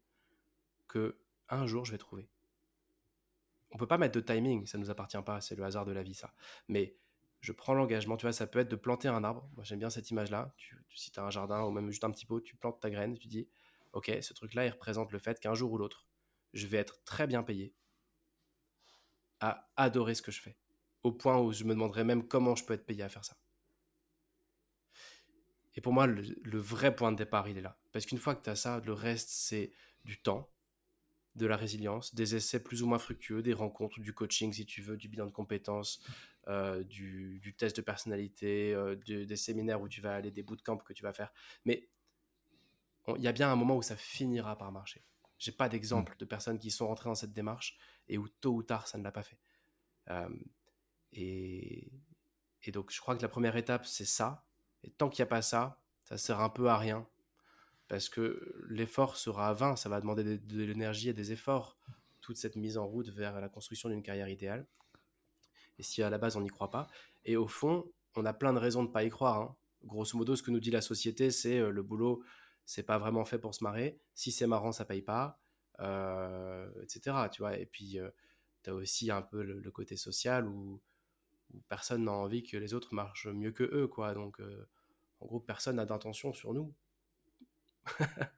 [0.89, 1.19] que
[1.49, 2.29] un jour je vais trouver.
[3.71, 6.03] On peut pas mettre de timing, ça nous appartient pas, c'est le hasard de la
[6.03, 6.35] vie, ça.
[6.69, 6.97] Mais
[7.41, 9.49] je prends l'engagement, tu vois, ça peut être de planter un arbre.
[9.55, 10.53] Moi, j'aime bien cette image-là.
[10.57, 12.91] Tu, si tu as un jardin ou même juste un petit pot, tu plantes ta
[12.91, 13.49] graine, tu dis
[13.93, 16.07] ok, ce truc-là, il représente le fait qu'un jour ou l'autre,
[16.53, 17.75] je vais être très bien payé
[19.41, 20.57] à adorer ce que je fais,
[21.03, 23.37] au point où je me demanderais même comment je peux être payé à faire ça.
[25.75, 27.79] Et pour moi, le, vrai point de départ, il est là.
[27.93, 29.73] Parce qu'une fois que tu as ça, le reste, c'est
[30.05, 30.51] du temps,
[31.35, 34.83] de la résilience, des essais plus ou moins fructueux, des rencontres, du coaching, si tu
[34.83, 36.05] veux, du bilan de compétences,
[36.49, 40.93] euh, du, test de personnalité, euh, des séminaires où tu vas aller, des bootcamps que
[40.93, 41.33] tu vas faire.
[41.65, 41.89] Mais
[43.09, 45.05] il y a bien un moment où ça finira par marcher.
[45.39, 46.19] J'ai pas d'exemple mm.
[46.19, 47.77] de personnes qui sont rentrées dans cette démarche
[48.09, 49.39] et où tôt ou tard ça ne l'a pas fait.
[50.11, 50.29] Euh,
[51.13, 51.91] et,
[52.73, 54.47] donc je crois que la première étape c'est ça.
[54.85, 57.07] Et tant qu'il n'y a pas ça, ça sert un peu à rien
[57.89, 59.77] parce que l'effort sera vain.
[59.77, 61.77] Ça va demander de, l'énergie et des efforts
[62.21, 64.67] toute cette mise en route vers la construction d'une carrière idéale.
[65.79, 66.87] Et si à la base on n'y croit pas,
[67.25, 69.41] et au fond on a plein de raisons de ne pas y croire.
[69.41, 69.57] Hein.
[69.85, 72.23] Grosso modo, ce que nous dit la société, c'est euh, le boulot
[72.65, 73.99] c'est pas vraiment fait pour se marrer.
[74.15, 75.41] Si c'est marrant, ça paye pas,
[75.81, 77.17] euh, etc.
[77.33, 77.59] Tu vois.
[77.59, 78.11] Et puis, euh,
[78.63, 80.81] tu as aussi un peu le, côté social où,
[81.69, 84.15] personne n'a envie que les autres marchent mieux que eux, quoi.
[84.15, 84.67] Donc, euh,
[85.21, 86.75] en gros, personne n'a d'intention sur nous.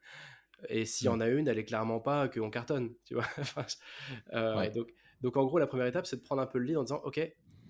[0.69, 3.27] Et s'il y en a une, elle est clairement pas qu'on cartonne, tu vois.
[4.75, 6.83] donc, donc, en gros, la première étape, c'est de prendre un peu le lead en
[6.83, 7.21] disant, OK,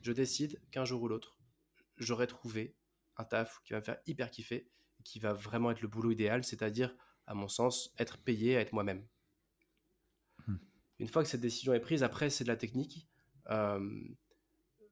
[0.02, 1.38] je décide qu'un jour ou l'autre,
[1.96, 2.76] j'aurai trouvé
[3.16, 4.68] un taf qui va me faire hyper kiffer
[5.04, 6.94] qui va vraiment être le boulot idéal, c'est-à-dire,
[7.26, 9.06] à mon sens, être payé à être moi-même.
[10.46, 10.56] Hmm.
[10.98, 13.08] Une fois que cette décision est prise, après, c'est de la technique.
[13.50, 13.80] Euh,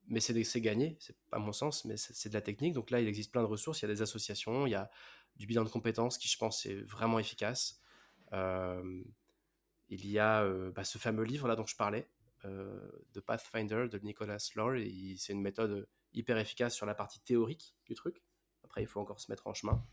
[0.09, 2.75] mais c'est gagné, c'est pas mon sens, mais c'est de la technique.
[2.75, 4.91] Donc là, il existe plein de ressources, il y a des associations, il y a
[5.37, 7.81] du bilan de compétences qui, je pense, est vraiment efficace.
[8.33, 9.03] Euh,
[9.89, 12.09] il y a bah, ce fameux livre là dont je parlais,
[12.45, 14.75] de Pathfinder de Nicolas Lore,
[15.17, 18.23] c'est une méthode hyper efficace sur la partie théorique du truc.
[18.65, 19.85] Après, il faut encore se mettre en chemin.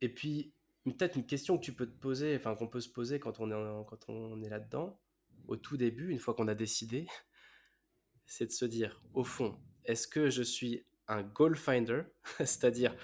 [0.00, 0.52] Et puis,
[0.84, 3.50] peut-être une question que tu peux te poser, enfin qu'on peut se poser quand on
[3.50, 5.00] est, est là-dedans,
[5.48, 7.06] au tout début, une fois qu'on a décidé,
[8.26, 12.02] c'est de se dire, au fond, est-ce que je suis un goal finder?
[12.38, 12.94] C'est-à-dire,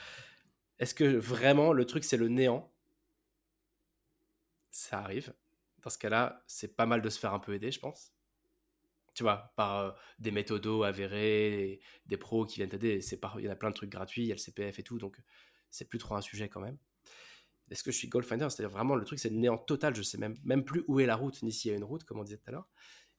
[0.78, 2.72] est-ce que vraiment le truc c'est le néant?
[4.70, 5.34] Ça arrive.
[5.82, 8.12] Dans ce cas-là, c'est pas mal de se faire un peu aider, je pense.
[9.14, 13.01] Tu vois, par euh, des méthodos avérés, des pros qui viennent t'aider.
[13.38, 15.18] Il y a plein de trucs gratuits, il y a le CPF et tout, donc
[15.70, 16.78] c'est plus trop un sujet quand même.
[17.70, 19.94] Est-ce que je suis Goldfinder C'est-à-dire vraiment le truc, c'est le néant total.
[19.94, 22.04] Je sais même, même plus où est la route, ni s'il y a une route,
[22.04, 22.68] comme on disait tout à l'heure.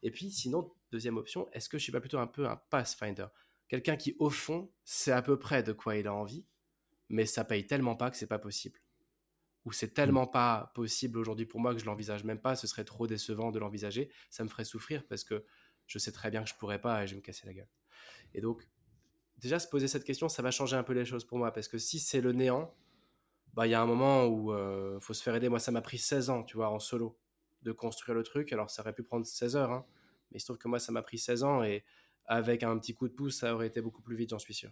[0.03, 3.27] Et puis, sinon, deuxième option, est-ce que je suis pas plutôt un peu un Pathfinder?
[3.67, 6.45] Quelqu'un qui, au fond, sait à peu près de quoi il a envie,
[7.09, 8.79] mais ça paye tellement pas que c'est pas possible.
[9.65, 10.31] Ou c'est tellement mmh.
[10.31, 13.59] pas possible aujourd'hui pour moi que je l'envisage même pas, ce serait trop décevant de
[13.59, 15.45] l'envisager, ça me ferait souffrir parce que
[15.87, 17.69] je sais très bien que je pourrais pas et je vais me casser la gueule.
[18.33, 18.65] Et donc,
[19.37, 21.67] déjà se poser cette question, ça va changer un peu les choses pour moi parce
[21.67, 22.73] que si c'est le néant,
[23.53, 25.49] bah, il y a un moment où il euh, faut se faire aider.
[25.49, 27.17] Moi, ça m'a pris 16 ans, tu vois, en solo,
[27.63, 28.53] de construire le truc.
[28.53, 29.85] Alors, ça aurait pu prendre 16 heures, hein.
[30.29, 31.83] mais il se trouve que moi, ça m'a pris 16 ans et
[32.25, 34.71] avec un petit coup de pouce, ça aurait été beaucoup plus vite, j'en suis sûr.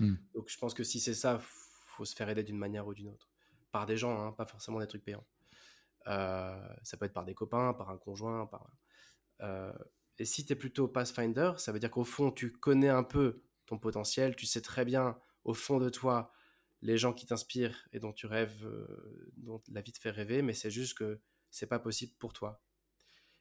[0.00, 0.14] Hmm.
[0.34, 3.08] Donc, je pense que si c'est ça, faut se faire aider d'une manière ou d'une
[3.08, 3.30] autre.
[3.70, 5.26] Par des gens, hein, pas forcément des trucs payants.
[6.06, 8.72] Euh, ça peut être par des copains, par un conjoint, par.
[9.42, 9.72] Euh,
[10.20, 13.40] et si tu es plutôt Pathfinder, ça veut dire qu'au fond, tu connais un peu
[13.64, 16.30] ton potentiel, tu sais très bien au fond de toi
[16.82, 20.42] les gens qui t'inspirent et dont tu rêves, euh, dont la vie te fait rêver,
[20.42, 22.62] mais c'est juste que c'est pas possible pour toi.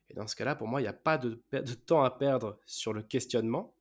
[0.09, 1.43] Et dans ce cas-là, pour moi, il n'y a pas de,
[1.86, 3.75] temps à perdre sur le questionnement,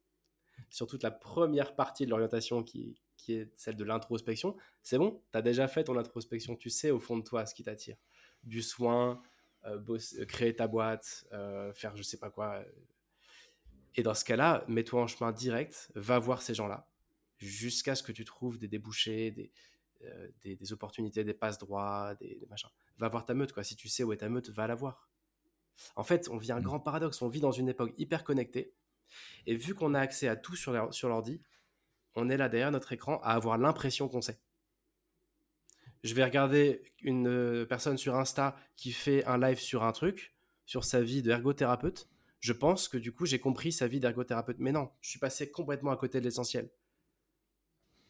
[0.68, 4.56] sur toute la première partie de l'orientation qui, qui est celle de l'introspection.
[4.82, 7.54] C'est bon, tu as déjà fait ton introspection, tu sais au fond de toi ce
[7.54, 7.96] qui t'attire.
[8.42, 9.22] Du soin,
[9.64, 11.26] euh, euh, créer ta boîte,
[11.74, 12.62] faire je sais pas quoi.
[13.96, 16.88] Et dans ce cas-là, mets-toi en chemin direct, va voir ces gens-là
[17.38, 19.52] jusqu'à ce que tu trouves des débouchés, des,
[20.04, 22.70] euh, des, opportunités, des passes droits, des, machins.
[22.98, 23.64] Va voir ta meute, quoi.
[23.64, 25.08] Si tu sais où est ta meute, va la voir.
[25.96, 26.62] En fait, on vit un mmh.
[26.62, 27.22] grand paradoxe.
[27.22, 28.74] On vit dans une époque hyper connectée.
[29.46, 31.40] Et vu qu'on a accès à tout sur l'ordi,
[32.14, 34.40] on est là derrière notre écran à avoir l'impression qu'on sait.
[36.04, 40.34] Je vais regarder une euh, personne sur Insta qui fait un live sur un truc,
[40.64, 42.08] sur sa vie d'ergothérapeute.
[42.40, 44.58] Je pense que du coup, j'ai compris sa vie d'ergothérapeute.
[44.60, 46.70] Mais non, je suis passé complètement à côté de l'essentiel.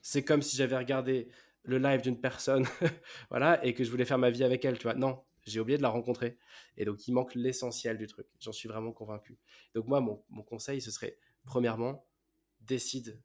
[0.02, 1.28] C'est comme si j'avais regardé
[1.62, 2.66] le live d'une personne,
[3.30, 4.94] voilà, et que je voulais faire ma vie avec elle, tu vois.
[4.94, 6.38] Non, j'ai oublié de la rencontrer.
[6.76, 8.26] Et donc, il manque l'essentiel du truc.
[8.40, 9.38] J'en suis vraiment convaincu.
[9.74, 12.06] Donc, moi, mon, conseil, ce serait, premièrement,
[12.60, 13.20] décide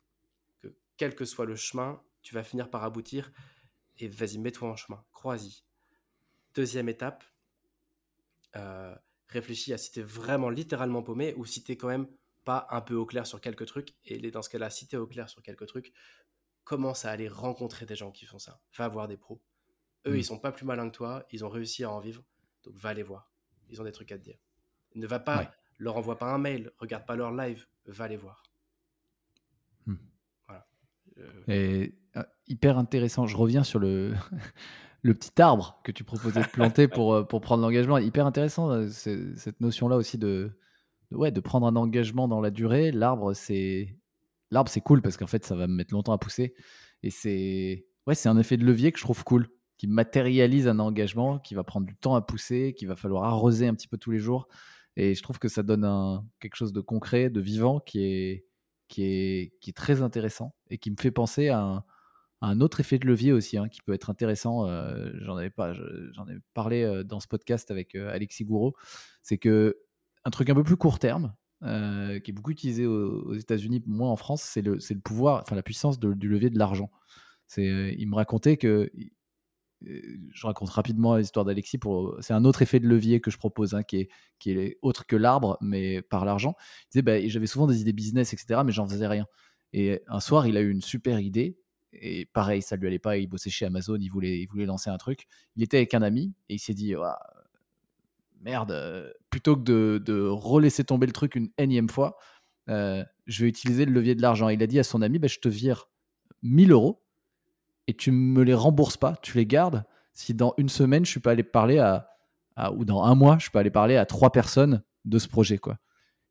[0.61, 3.31] que quel que soit le chemin, tu vas finir par aboutir.
[3.99, 5.03] Et vas-y, mets-toi en chemin.
[5.11, 5.63] Crois-y.
[6.55, 7.23] Deuxième étape,
[8.55, 8.95] euh,
[9.27, 12.07] réfléchis à si tu es vraiment littéralement paumé ou si tu quand même
[12.43, 13.95] pas un peu au clair sur quelques trucs.
[14.05, 15.93] Et dans ce cas-là, si tu es au clair sur quelques trucs,
[16.63, 18.61] commence à aller rencontrer des gens qui font ça.
[18.77, 19.41] Va voir des pros.
[20.05, 20.23] Eux, ils mmh.
[20.23, 22.23] sont pas plus malins que toi, ils ont réussi à en vivre,
[22.63, 23.31] donc va les voir.
[23.69, 24.37] Ils ont des trucs à te dire.
[24.95, 28.43] Ne va pas, leur envoie pas un mail, regarde pas leur live, va les voir.
[31.17, 33.25] Euh, Et, euh, hyper intéressant.
[33.25, 34.13] Je reviens sur le,
[35.01, 37.97] le petit arbre que tu proposais de planter pour, euh, pour prendre l'engagement.
[37.97, 40.51] Hyper intéressant, cette notion-là aussi de,
[41.11, 42.91] ouais, de prendre un engagement dans la durée.
[42.91, 43.95] L'arbre, c'est
[44.51, 46.53] l'arbre, c'est cool parce qu'en fait, ça va me mettre longtemps à pousser.
[47.01, 49.47] Et c'est ouais, c'est un effet de levier que je trouve cool,
[49.77, 53.67] qui matérialise un engagement qui va prendre du temps à pousser, qu'il va falloir arroser
[53.67, 54.47] un petit peu tous les jours.
[54.95, 58.45] Et je trouve que ça donne un, quelque chose de concret, de vivant, qui est,
[58.87, 61.83] qui, est, qui est très intéressant et qui me fait penser à
[62.41, 64.67] un, autre effet de levier aussi, hein, qui peut être intéressant.
[64.67, 68.75] Euh, j'en avais pas, j'en ai parlé euh, dans ce podcast avec euh, Alexis Gouraud.
[69.21, 69.77] C'est que
[70.25, 74.17] un truc un peu plus court terme, qui est beaucoup utilisé aux, États-Unis, moins en
[74.17, 76.91] France, c'est le, le, pouvoir, enfin la puissance du levier de l'argent.
[77.47, 78.89] C'est, il me racontait que,
[79.83, 83.73] je raconte rapidement l'histoire d'Alexis, pour, c'est un autre effet de levier que je propose,
[83.73, 84.07] hein, qui,
[84.45, 86.55] est, autre que l'arbre, mais par l'argent.
[86.95, 89.25] Bah, j'avais souvent des idées business, etc., mais j'en faisais rien.
[89.73, 91.57] Et un soir, il a eu une super idée,
[91.93, 94.89] et pareil, ça lui allait pas, il bossait chez Amazon, il voulait, il voulait lancer
[94.89, 95.27] un truc.
[95.55, 96.95] Il était avec un ami, et il s'est dit,
[98.41, 102.17] merde, euh, plutôt que de, de relaisser tomber le truc une énième fois,
[102.69, 104.49] euh, je vais utiliser le levier de l'argent.
[104.49, 105.89] Il a dit à son ami, bah, je te vire
[106.43, 107.02] 1000 euros
[107.87, 109.83] et tu me les rembourses pas, tu les gardes.
[110.13, 112.09] Si dans une semaine, je suis pas allé parler à,
[112.73, 115.57] ou dans un mois, je suis pas allé parler à trois personnes de ce projet,
[115.57, 115.79] quoi.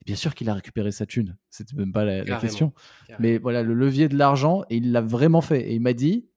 [0.00, 2.72] Et bien sûr qu'il a récupéré sa thune, c'était même pas la, question.
[3.18, 5.70] Mais voilà, le levier de l'argent, et il l'a vraiment fait.
[5.70, 6.28] Et il m'a dit,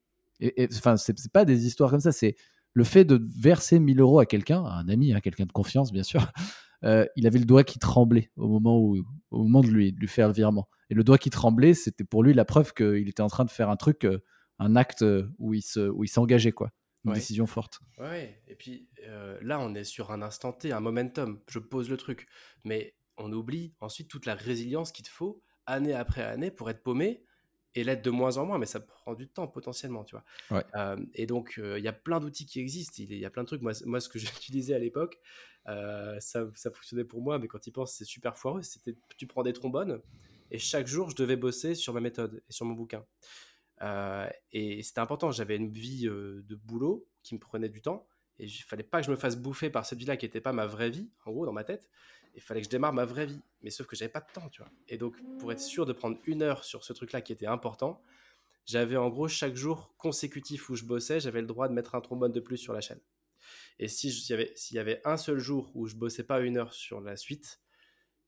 [0.71, 2.35] enfin, c'est pas des histoires comme ça, c'est
[2.73, 5.91] le fait de verser 1000 euros à quelqu'un, à un ami, à quelqu'un de confiance,
[5.91, 6.31] bien sûr.
[6.83, 8.97] Euh, il avait le doigt qui tremblait au moment, où,
[9.31, 10.67] au moment de, lui, de lui faire le virement.
[10.91, 13.49] Et le doigt qui tremblait, c'était pour lui la preuve qu'il était en train de
[13.49, 14.19] faire un truc, euh,
[14.59, 15.61] un acte euh, où il
[16.07, 16.71] s'engageait, quoi.
[17.05, 17.81] Une décision forte.
[17.99, 18.89] Ouais, et puis
[19.41, 21.39] là, on est sur un instant T, un momentum.
[21.47, 22.27] Je pose le truc.
[22.63, 26.81] Mais on oublie ensuite toute la résilience qu'il te faut, année après année, pour être
[26.81, 27.23] paumé
[27.75, 30.95] et l'être de moins en moins, mais ça prend du temps potentiellement, tu vois.
[31.13, 33.61] et donc, il y a plein d'outils qui existent, il y a plein de trucs.
[33.61, 35.19] Moi, moi ce que j'utilisais à l'époque,
[35.67, 38.63] ça, ça, fonctionnait pour moi, mais quand il pense, c'est super foireux.
[38.63, 40.01] C'était, tu prends des trombones,
[40.51, 43.05] et chaque jour, je devais bosser sur ma méthode et sur mon bouquin.
[43.81, 48.07] Et c'était important, j'avais une vie de boulot qui me prenait du temps,
[48.39, 50.53] et il fallait pas que je me fasse bouffer par cette vie-là qui n'était pas
[50.53, 51.89] ma vraie vie, en gros, dans ma tête
[52.35, 53.41] il fallait que je démarre ma vraie vie.
[53.61, 54.71] Mais sauf que j'avais pas de temps, tu vois.
[54.87, 58.01] Et donc, pour être sûr de prendre une heure sur ce truc-là qui était important,
[58.65, 62.01] j'avais en gros chaque jour consécutif où je bossais, j'avais le droit de mettre un
[62.01, 62.99] trombone de plus sur la chaîne.
[63.79, 66.57] Et si s'il y, avait, y avait un seul jour où je bossais pas une
[66.57, 67.59] heure sur la suite,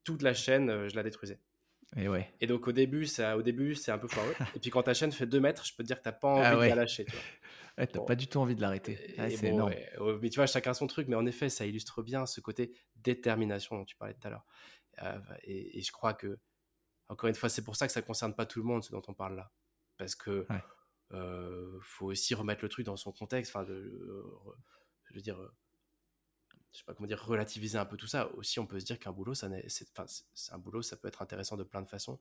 [0.04, 1.40] toute la chaîne, euh, je la détruisais.
[1.96, 2.34] Et ouais.
[2.42, 4.36] Et donc au début, ça, au début, c'est un peu foireux.
[4.56, 6.42] et puis quand ta chaîne fait 2 mètres, je peux te dire que t'as pas
[6.44, 7.06] ah envie de la lâcher.
[7.06, 7.22] Tu vois.
[7.78, 9.14] Ouais, t'as pas du tout envie de l'arrêter.
[9.18, 9.74] c'est énorme.
[10.22, 11.08] mais tu vois, chacun son truc.
[11.08, 14.46] Mais en effet, ça illustre bien ce côté détermination dont tu parlais tout à l'heure.
[15.04, 16.40] Euh, et, je crois que,
[17.08, 19.04] encore une fois, c'est pour ça que ça concerne pas tout le monde, ce dont
[19.08, 19.52] on parle là.
[19.98, 20.48] Parce que
[21.14, 23.56] euh, faut aussi remettre le truc dans son contexte.
[23.56, 25.40] Enfin, je veux dire,
[26.78, 28.32] je sais pas comment dire, relativiser un peu tout ça.
[28.36, 29.88] Aussi, on peut se dire qu'un boulot, ça c'est,
[30.52, 32.20] un boulot, ça peut être intéressant de plein de façons.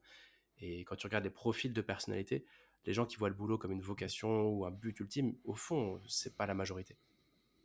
[0.60, 2.46] Et quand tu regardes les profils de personnalité,
[2.86, 6.00] les gens qui voient le boulot comme une vocation ou un but ultime, au fond,
[6.08, 6.96] c'est pas la majorité.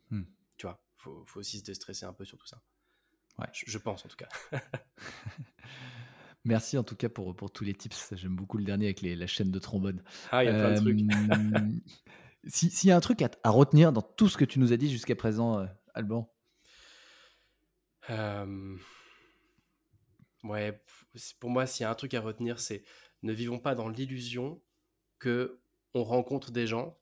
[0.10, 0.24] Hmm.
[0.58, 2.62] Tu vois, faut, faut aussi se déstresser un peu sur tout ça.
[3.40, 3.48] Ouais.
[3.54, 4.28] Je, pense en tout cas.
[6.44, 8.16] Merci en tout cas pour, pour tous les tips.
[8.16, 10.04] J'aime beaucoup le dernier avec les, la chaîne de trombone.
[10.30, 11.00] Ah, il y a plein de trucs.
[12.44, 14.78] Euh, s'il y a un truc à, retenir dans tout ce que tu nous as
[14.78, 16.28] dit jusqu'à présent, euh, Alban?
[18.12, 18.78] Euh,
[20.44, 20.82] Ouais,
[21.40, 22.84] pour moi, s'il y a un truc à retenir, c'est
[23.22, 24.62] ne vivons pas dans l'illusion
[25.20, 25.62] que
[25.94, 27.00] on rencontre des gens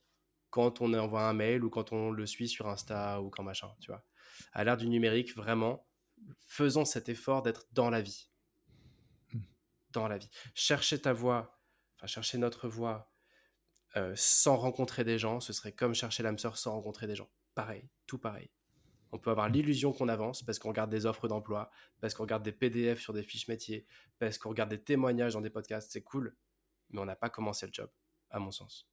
[0.49, 3.69] quand on envoie un mail ou quand on le suit sur Insta ou quand machin,
[3.79, 4.03] tu vois.
[4.51, 5.87] À l'ère du numérique, vraiment,
[6.47, 8.29] faisons cet effort d'être dans la vie.
[9.31, 9.41] Hmm.
[9.91, 10.29] Dans la vie.
[10.53, 11.61] Chercher ta voix,
[11.95, 13.13] enfin chercher notre voix
[13.95, 17.29] euh, sans rencontrer des gens, ce serait comme chercher l'âme sœur sans rencontrer des gens.
[17.55, 18.49] Pareil, tout pareil.
[19.11, 22.43] On peut avoir l'illusion qu'on avance parce qu'on regarde des offres d'emploi, parce qu'on regarde
[22.43, 23.85] des PDF sur des fiches métiers,
[24.19, 26.35] parce qu'on regarde des témoignages dans des podcasts, c'est cool,
[26.91, 27.89] mais on n'a pas commencé le job
[28.29, 28.87] à mon sens.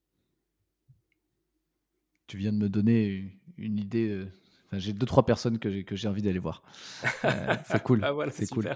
[2.27, 4.09] Tu viens de me donner une idée.
[4.09, 4.33] Euh,
[4.67, 6.63] enfin, j'ai deux trois personnes que j'ai que j'ai envie d'aller voir.
[7.25, 8.01] Euh, c'est cool.
[8.05, 8.69] Ah, voilà, c'est cool.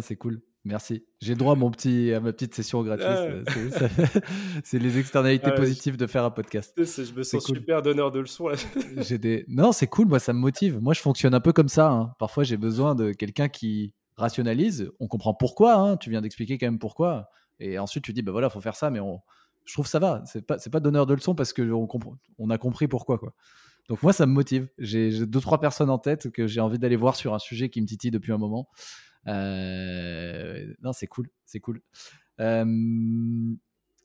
[0.00, 0.42] c'est cool.
[0.68, 1.02] Merci.
[1.22, 3.48] J'ai droit à mon petit à ma petite session gratuite.
[4.64, 6.74] C'est les externalités positives de faire un podcast.
[6.76, 8.50] Je me sens super donneur de leçons.
[9.18, 10.08] des non, c'est cool.
[10.08, 10.78] Moi, ça me motive.
[10.78, 11.90] Moi, je fonctionne un peu comme ça.
[11.90, 12.12] Hein.
[12.18, 14.90] Parfois, j'ai besoin de quelqu'un qui rationalise.
[15.00, 15.74] On comprend pourquoi.
[15.74, 15.96] Hein.
[15.96, 17.30] Tu viens d'expliquer quand même pourquoi.
[17.60, 19.20] Et ensuite, tu dis, bah voilà, faut faire ça, mais on,
[19.64, 20.22] je trouve que ça va.
[20.26, 21.88] C'est pas, pas donneur de leçons parce que on,
[22.38, 23.32] on a compris pourquoi, quoi.
[23.88, 24.68] Donc moi, ça me motive.
[24.76, 27.80] J'ai deux, trois personnes en tête que j'ai envie d'aller voir sur un sujet qui
[27.80, 28.68] me titille depuis un moment.
[29.28, 31.82] Euh, non, c'est cool, c'est cool.
[32.40, 33.54] Euh,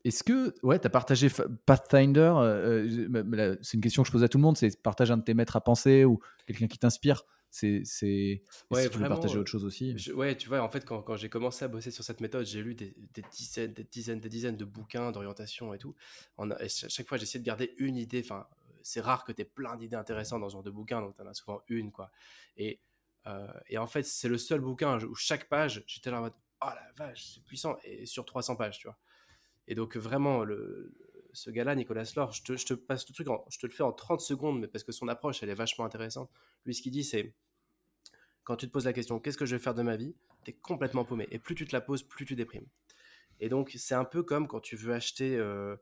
[0.04, 1.28] est-ce que, ouais, tu as partagé
[1.66, 5.16] Pathfinder euh, C'est une question que je pose à tout le monde c'est partage un
[5.16, 9.38] de tes maîtres à penser ou quelqu'un qui t'inspire c'est ouais, si tu veux partager
[9.38, 9.94] autre chose aussi?
[10.12, 12.60] ouais tu vois en fait quand, quand j'ai commencé à bosser sur cette méthode j'ai
[12.60, 15.94] lu des, des, dizaines des dizaines des dizaines de bouquins d'orientation et tout.
[16.38, 18.48] A, chaque fois j'essaie de garder une idée enfin
[18.82, 21.22] c'est rare que tu aies plein d'idées intéressantes dans ce genre de bouquin donc tu
[21.22, 22.10] en as souvent une quoi.
[22.56, 22.93] Et, euh,
[23.68, 26.68] et en fait c'est le seul bouquin où chaque page j'étais là en mode oh
[26.68, 28.98] la vache c'est puissant et sur 300 pages tu vois
[29.66, 30.94] et donc vraiment le
[31.34, 34.20] ce gars-là, Nicolas Lor, je te, passe le truc, je te le fais en 30
[34.20, 36.30] secondes, mais parce que son approche, elle est vachement intéressante.
[36.64, 37.34] Lui, ce qu'il dit, c'est
[38.44, 40.14] quand tu te poses la question qu'est-ce que je vais faire de ma vie,
[40.44, 41.26] tu es complètement paumé.
[41.30, 42.66] Et plus tu te la poses, plus tu déprimes.
[43.40, 45.76] Et donc, c'est un peu comme quand tu veux acheter euh,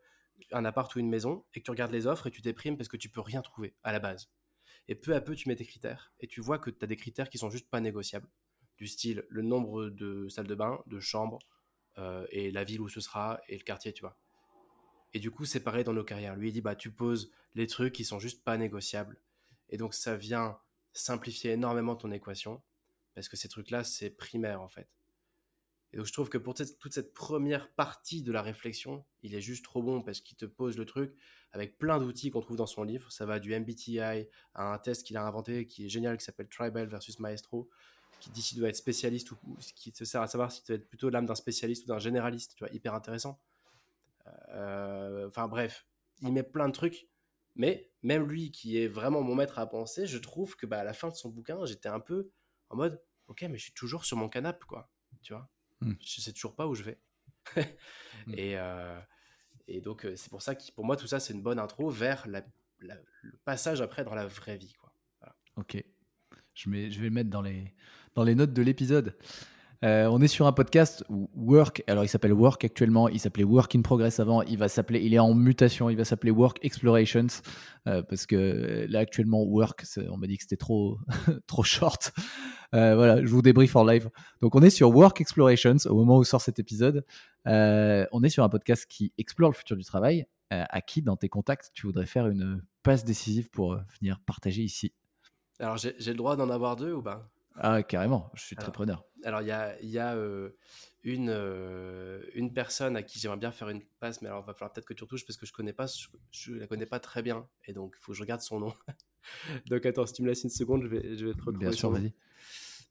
[0.52, 2.88] un appart ou une maison et que tu regardes les offres et tu déprimes parce
[2.88, 4.30] que tu peux rien trouver à la base.
[4.88, 6.96] Et peu à peu, tu mets tes critères et tu vois que tu as des
[6.96, 8.28] critères qui sont juste pas négociables.
[8.76, 11.38] Du style le nombre de salles de bain, de chambres,
[11.98, 14.16] euh, et la ville où ce sera et le quartier, tu vois.
[15.14, 16.36] Et du coup, c'est pareil dans nos carrières.
[16.36, 19.20] Lui, il dit bah, tu poses les trucs qui sont juste pas négociables.
[19.68, 20.58] Et donc, ça vient
[20.92, 22.62] simplifier énormément ton équation,
[23.14, 24.88] parce que ces trucs-là, c'est primaire en fait.
[25.92, 29.40] Et donc je trouve que pour toute cette première partie de la réflexion, il est
[29.40, 31.14] juste trop bon parce qu'il te pose le truc
[31.52, 33.12] avec plein d'outils qu'on trouve dans son livre.
[33.12, 34.24] Ça va du MBTI à
[34.54, 37.68] un test qu'il a inventé qui est génial, qui s'appelle Tribal versus Maestro.
[38.20, 40.68] qui dit s'il doit être spécialiste ou, ce qui te sert à savoir si tu
[40.68, 43.38] dois être plutôt l'âme d'un spécialiste ou d'un généraliste, tu vois, hyper intéressant.
[44.50, 45.86] Euh, enfin bref,
[46.22, 47.08] il met plein de trucs,
[47.54, 50.84] mais même lui qui est vraiment mon maître à penser, je trouve que bah, à
[50.84, 52.30] la fin de son bouquin, j'étais un peu
[52.70, 54.90] en mode, ok, mais je suis toujours sur mon canapé, quoi,
[55.22, 55.50] tu vois,
[55.82, 55.96] hmm.
[56.00, 56.98] je sais toujours pas où je vais.
[58.26, 58.34] Hmm.
[58.34, 59.00] et, euh,
[59.66, 62.24] et donc c'est pour ça que pour moi tout ça c'est une bonne intro vers
[62.28, 62.44] la,
[62.82, 64.92] le passage après dans la vraie vie, quoi.
[65.56, 65.82] Ok.
[66.54, 67.74] Je, mets, je vais le mettre dans les,
[68.14, 69.16] dans les notes de l'épisode.
[69.84, 71.82] Euh, on est sur un podcast Work.
[71.88, 73.08] Alors, il s'appelle Work actuellement.
[73.08, 74.42] Il s'appelait Work in Progress avant.
[74.42, 75.00] Il va s'appeler.
[75.00, 75.90] Il est en mutation.
[75.90, 77.26] Il va s'appeler Work Explorations
[77.88, 80.98] euh, parce que là actuellement Work, on m'a dit que c'était trop
[81.48, 82.12] trop short.
[82.74, 84.08] Euh, voilà, je vous débrief en live.
[84.40, 87.04] Donc, on est sur Work Explorations au moment où sort cet épisode.
[87.44, 90.26] on est sur un podcast qui explore le futur du travail.
[90.50, 94.92] à qui dans tes contacts tu voudrais faire une passe décisive pour venir partager ici?
[95.58, 97.28] Alors, j'ai le droit d'en avoir deux ou pas?
[97.56, 99.04] Ah, carrément, je suis très preneur.
[99.24, 100.50] Alors, il y a, y a euh,
[101.04, 104.54] une, euh, une personne à qui j'aimerais bien faire une passe, mais alors il va
[104.54, 105.86] falloir peut-être que tu retouches parce que je connais pas,
[106.30, 108.74] je, la connais pas très bien, et donc il faut que je regarde son nom.
[109.66, 111.58] donc attends, si tu me laisses une seconde, je vais, je vais te retrouver.
[111.58, 112.12] Bien sûr, vas-y.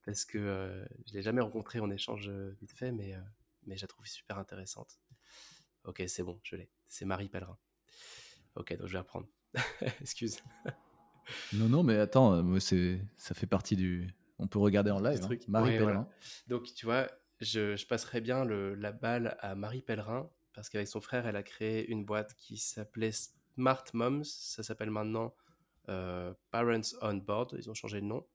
[0.05, 3.16] Parce que euh, je l'ai jamais rencontré en échange vite fait, mais,
[3.66, 4.99] mais je la trouve super intéressante.
[5.84, 6.70] Ok, c'est bon, je l'ai.
[6.88, 7.57] C'est Marie Pellerin.
[8.55, 9.28] Ok, donc je vais reprendre.
[10.01, 10.38] Excuse.
[11.53, 15.21] non, non, mais attends, c'est, ça fait partie du, on peut regarder en live.
[15.23, 15.37] Hein.
[15.47, 16.07] Marie Pellerin.
[16.47, 20.87] Donc, tu vois, je, je passerai bien le, la balle à Marie Pellerin parce qu'avec
[20.87, 24.23] son frère, elle a créé une boîte qui s'appelait Smart Moms.
[24.23, 25.33] Ça s'appelle maintenant
[25.89, 27.55] euh, Parents on Board.
[27.57, 28.25] Ils ont changé de nom.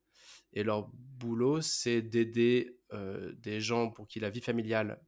[0.52, 5.00] Et leur boulot, c'est d'aider euh, des gens pour qui la vie familiale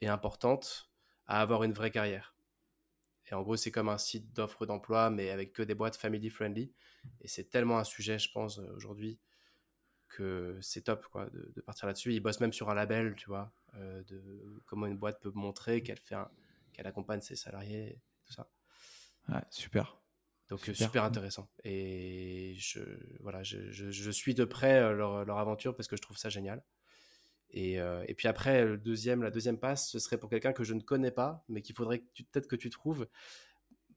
[0.00, 0.90] est importante
[1.26, 2.36] à avoir une vraie carrière.
[3.30, 6.30] Et en gros, c'est comme un site d'offres d'emploi, mais avec que des boîtes family
[6.30, 6.72] friendly.
[7.20, 9.18] Et c'est tellement un sujet, je pense, euh, aujourd'hui,
[10.08, 12.12] que c'est top quoi, de, partir là-dessus.
[12.12, 14.22] Il bosse même sur un label, tu vois, euh, de
[14.66, 16.16] comment une boîte peut montrer qu'elle fait
[16.72, 18.48] qu'elle accompagne ses salariés, tout ça.
[19.50, 20.00] super.
[20.48, 21.50] Donc super, intéressant.
[21.64, 22.80] Et je,
[23.20, 26.30] voilà, je, je, suis de près euh, leur, leur, aventure parce que je trouve ça
[26.30, 26.62] génial.
[27.50, 30.64] Et, euh, et, puis après, le deuxième, la deuxième passe, ce serait pour quelqu'un que
[30.64, 32.02] je ne connais pas, mais qu'il faudrait
[32.32, 33.06] peut-être que tu trouves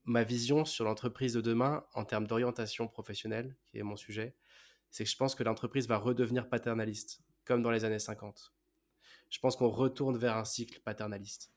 [0.04, 4.36] ma vision sur l'entreprise de demain en termes d'orientation professionnelle, qui est mon sujet,
[4.92, 8.54] c'est que je pense que l'entreprise va redevenir paternaliste, comme dans les années 50.
[9.30, 11.52] Je pense qu'on retourne vers un cycle paternaliste.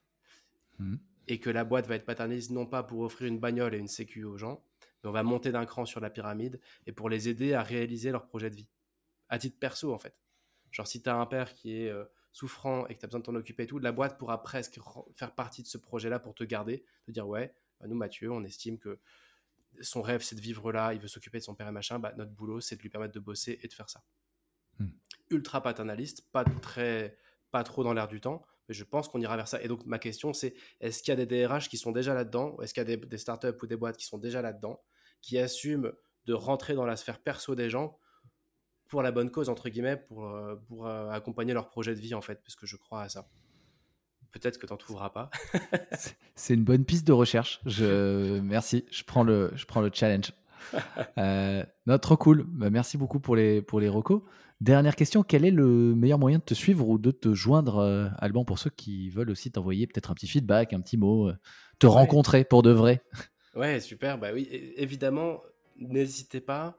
[0.79, 0.95] Hmm.
[1.27, 3.87] Et que la boîte va être paternaliste non pas pour offrir une bagnole et une
[3.87, 4.63] sécu aux gens,
[5.03, 8.11] mais on va monter d'un cran sur la pyramide et pour les aider à réaliser
[8.11, 8.69] leur projet de vie.
[9.29, 10.15] À titre perso, en fait.
[10.71, 13.19] Genre, si tu as un père qui est euh, souffrant et que tu as besoin
[13.19, 14.79] de t'en occuper et tout, la boîte pourra presque
[15.13, 18.43] faire partie de ce projet-là pour te garder, te dire, ouais, bah, nous, Mathieu, on
[18.43, 18.99] estime que
[19.81, 22.13] son rêve c'est de vivre là, il veut s'occuper de son père et machin, bah,
[22.17, 24.03] notre boulot c'est de lui permettre de bosser et de faire ça.
[24.79, 24.89] Hmm.
[25.29, 27.17] Ultra paternaliste, pas très,
[27.51, 29.61] pas trop dans l'air du temps, mais je pense qu'on ira vers ça.
[29.61, 32.57] Et donc ma question c'est, est-ce qu'il y a des DRH qui sont déjà là-dedans,
[32.61, 34.81] est-ce qu'il y a des, startups ou des boîtes qui sont déjà là-dedans,
[35.21, 35.91] qui assument
[36.25, 37.97] de rentrer dans la sphère perso des gens
[38.87, 42.13] pour la bonne cause entre guillemets, pour, euh, pour euh, accompagner leur projet de vie
[42.13, 43.27] en fait, parce que je crois à ça?
[44.39, 45.31] Peut-être que tu n'en trouveras pas.
[46.35, 47.61] c'est une bonne piste de recherche.
[47.65, 50.31] Je, merci, je prends le, je prends le challenge.
[51.17, 51.63] Euh,
[52.01, 52.43] trop cool.
[52.47, 54.23] Bah, merci beaucoup pour les, pour les recos.
[54.61, 58.07] Dernière question, quel est le meilleur moyen de te suivre ou de te joindre, euh,
[58.17, 61.37] Alban, pour ceux qui veulent aussi t'envoyer peut-être un petit feedback, un petit mot, euh,
[61.77, 63.03] te rencontrer pour de vrai?
[63.55, 64.17] Ouais, super.
[64.17, 65.41] Bah oui, évidemment,
[65.77, 66.75] n'hésitez pas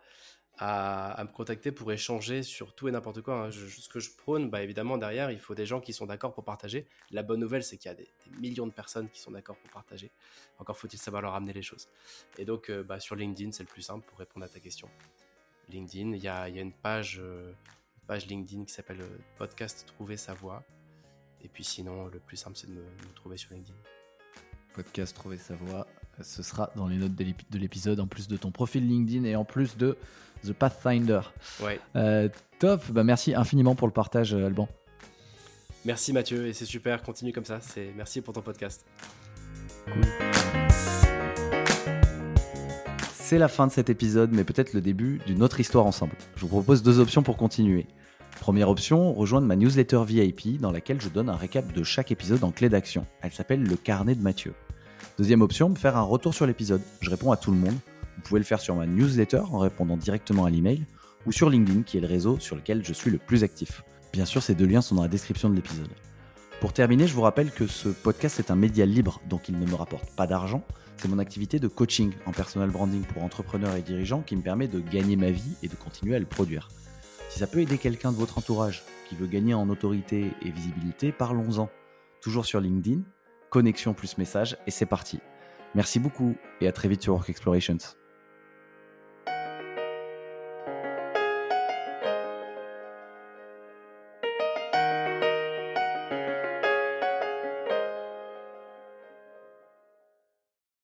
[0.58, 3.46] à, me contacter pour échanger sur tout et n'importe quoi.
[3.46, 3.50] Hein.
[3.50, 6.44] ce que je prône, bah, évidemment, derrière, il faut des gens qui sont d'accord pour
[6.44, 6.86] partager.
[7.10, 8.08] La bonne nouvelle, c'est qu'il y a des,
[8.40, 10.10] millions de personnes qui sont d'accord pour partager.
[10.58, 11.88] Encore faut-il savoir leur amener les choses.
[12.38, 14.88] Et donc, euh, bah, sur LinkedIn, c'est le plus simple pour répondre à ta question.
[15.68, 17.52] LinkedIn, il y a, une page, euh,
[18.06, 20.64] page LinkedIn qui s'appelle euh, Podcast Trouver sa voix.
[21.42, 23.76] Et puis sinon, le plus simple, c'est de me, me trouver sur LinkedIn.
[24.74, 25.86] Podcast Trouver sa voix.
[26.22, 29.44] Ce sera dans les notes de l'épisode, en plus de ton profil LinkedIn et en
[29.44, 29.96] plus de
[30.44, 31.20] The Pathfinder.
[31.62, 31.80] Ouais.
[31.94, 34.68] Euh, top, bah merci infiniment pour le partage, euh, Alban.
[35.84, 37.60] Merci Mathieu, et c'est super, continue comme ça.
[37.60, 38.84] C'est Merci pour ton podcast.
[39.84, 40.04] Cool.
[43.12, 46.12] C'est la fin de cet épisode, mais peut-être le début d'une autre histoire ensemble.
[46.36, 47.86] Je vous propose deux options pour continuer.
[48.40, 52.44] Première option, rejoindre ma newsletter VIP dans laquelle je donne un récap de chaque épisode
[52.44, 53.04] en clé d'action.
[53.22, 54.54] Elle s'appelle Le Carnet de Mathieu.
[55.18, 56.82] Deuxième option, faire un retour sur l'épisode.
[57.00, 57.76] Je réponds à tout le monde
[58.16, 60.84] vous pouvez le faire sur ma newsletter en répondant directement à l'email
[61.26, 63.82] ou sur LinkedIn qui est le réseau sur lequel je suis le plus actif.
[64.12, 65.90] Bien sûr, ces deux liens sont dans la description de l'épisode.
[66.60, 69.66] Pour terminer, je vous rappelle que ce podcast est un média libre, donc il ne
[69.66, 70.64] me rapporte pas d'argent.
[70.96, 74.66] C'est mon activité de coaching en personal branding pour entrepreneurs et dirigeants qui me permet
[74.66, 76.68] de gagner ma vie et de continuer à le produire.
[77.28, 81.12] Si ça peut aider quelqu'un de votre entourage qui veut gagner en autorité et visibilité,
[81.12, 81.68] parlons-en.
[82.22, 83.02] Toujours sur LinkedIn,
[83.56, 85.18] connexion plus message, et c'est parti.
[85.74, 87.78] Merci beaucoup et à très vite sur Work Explorations.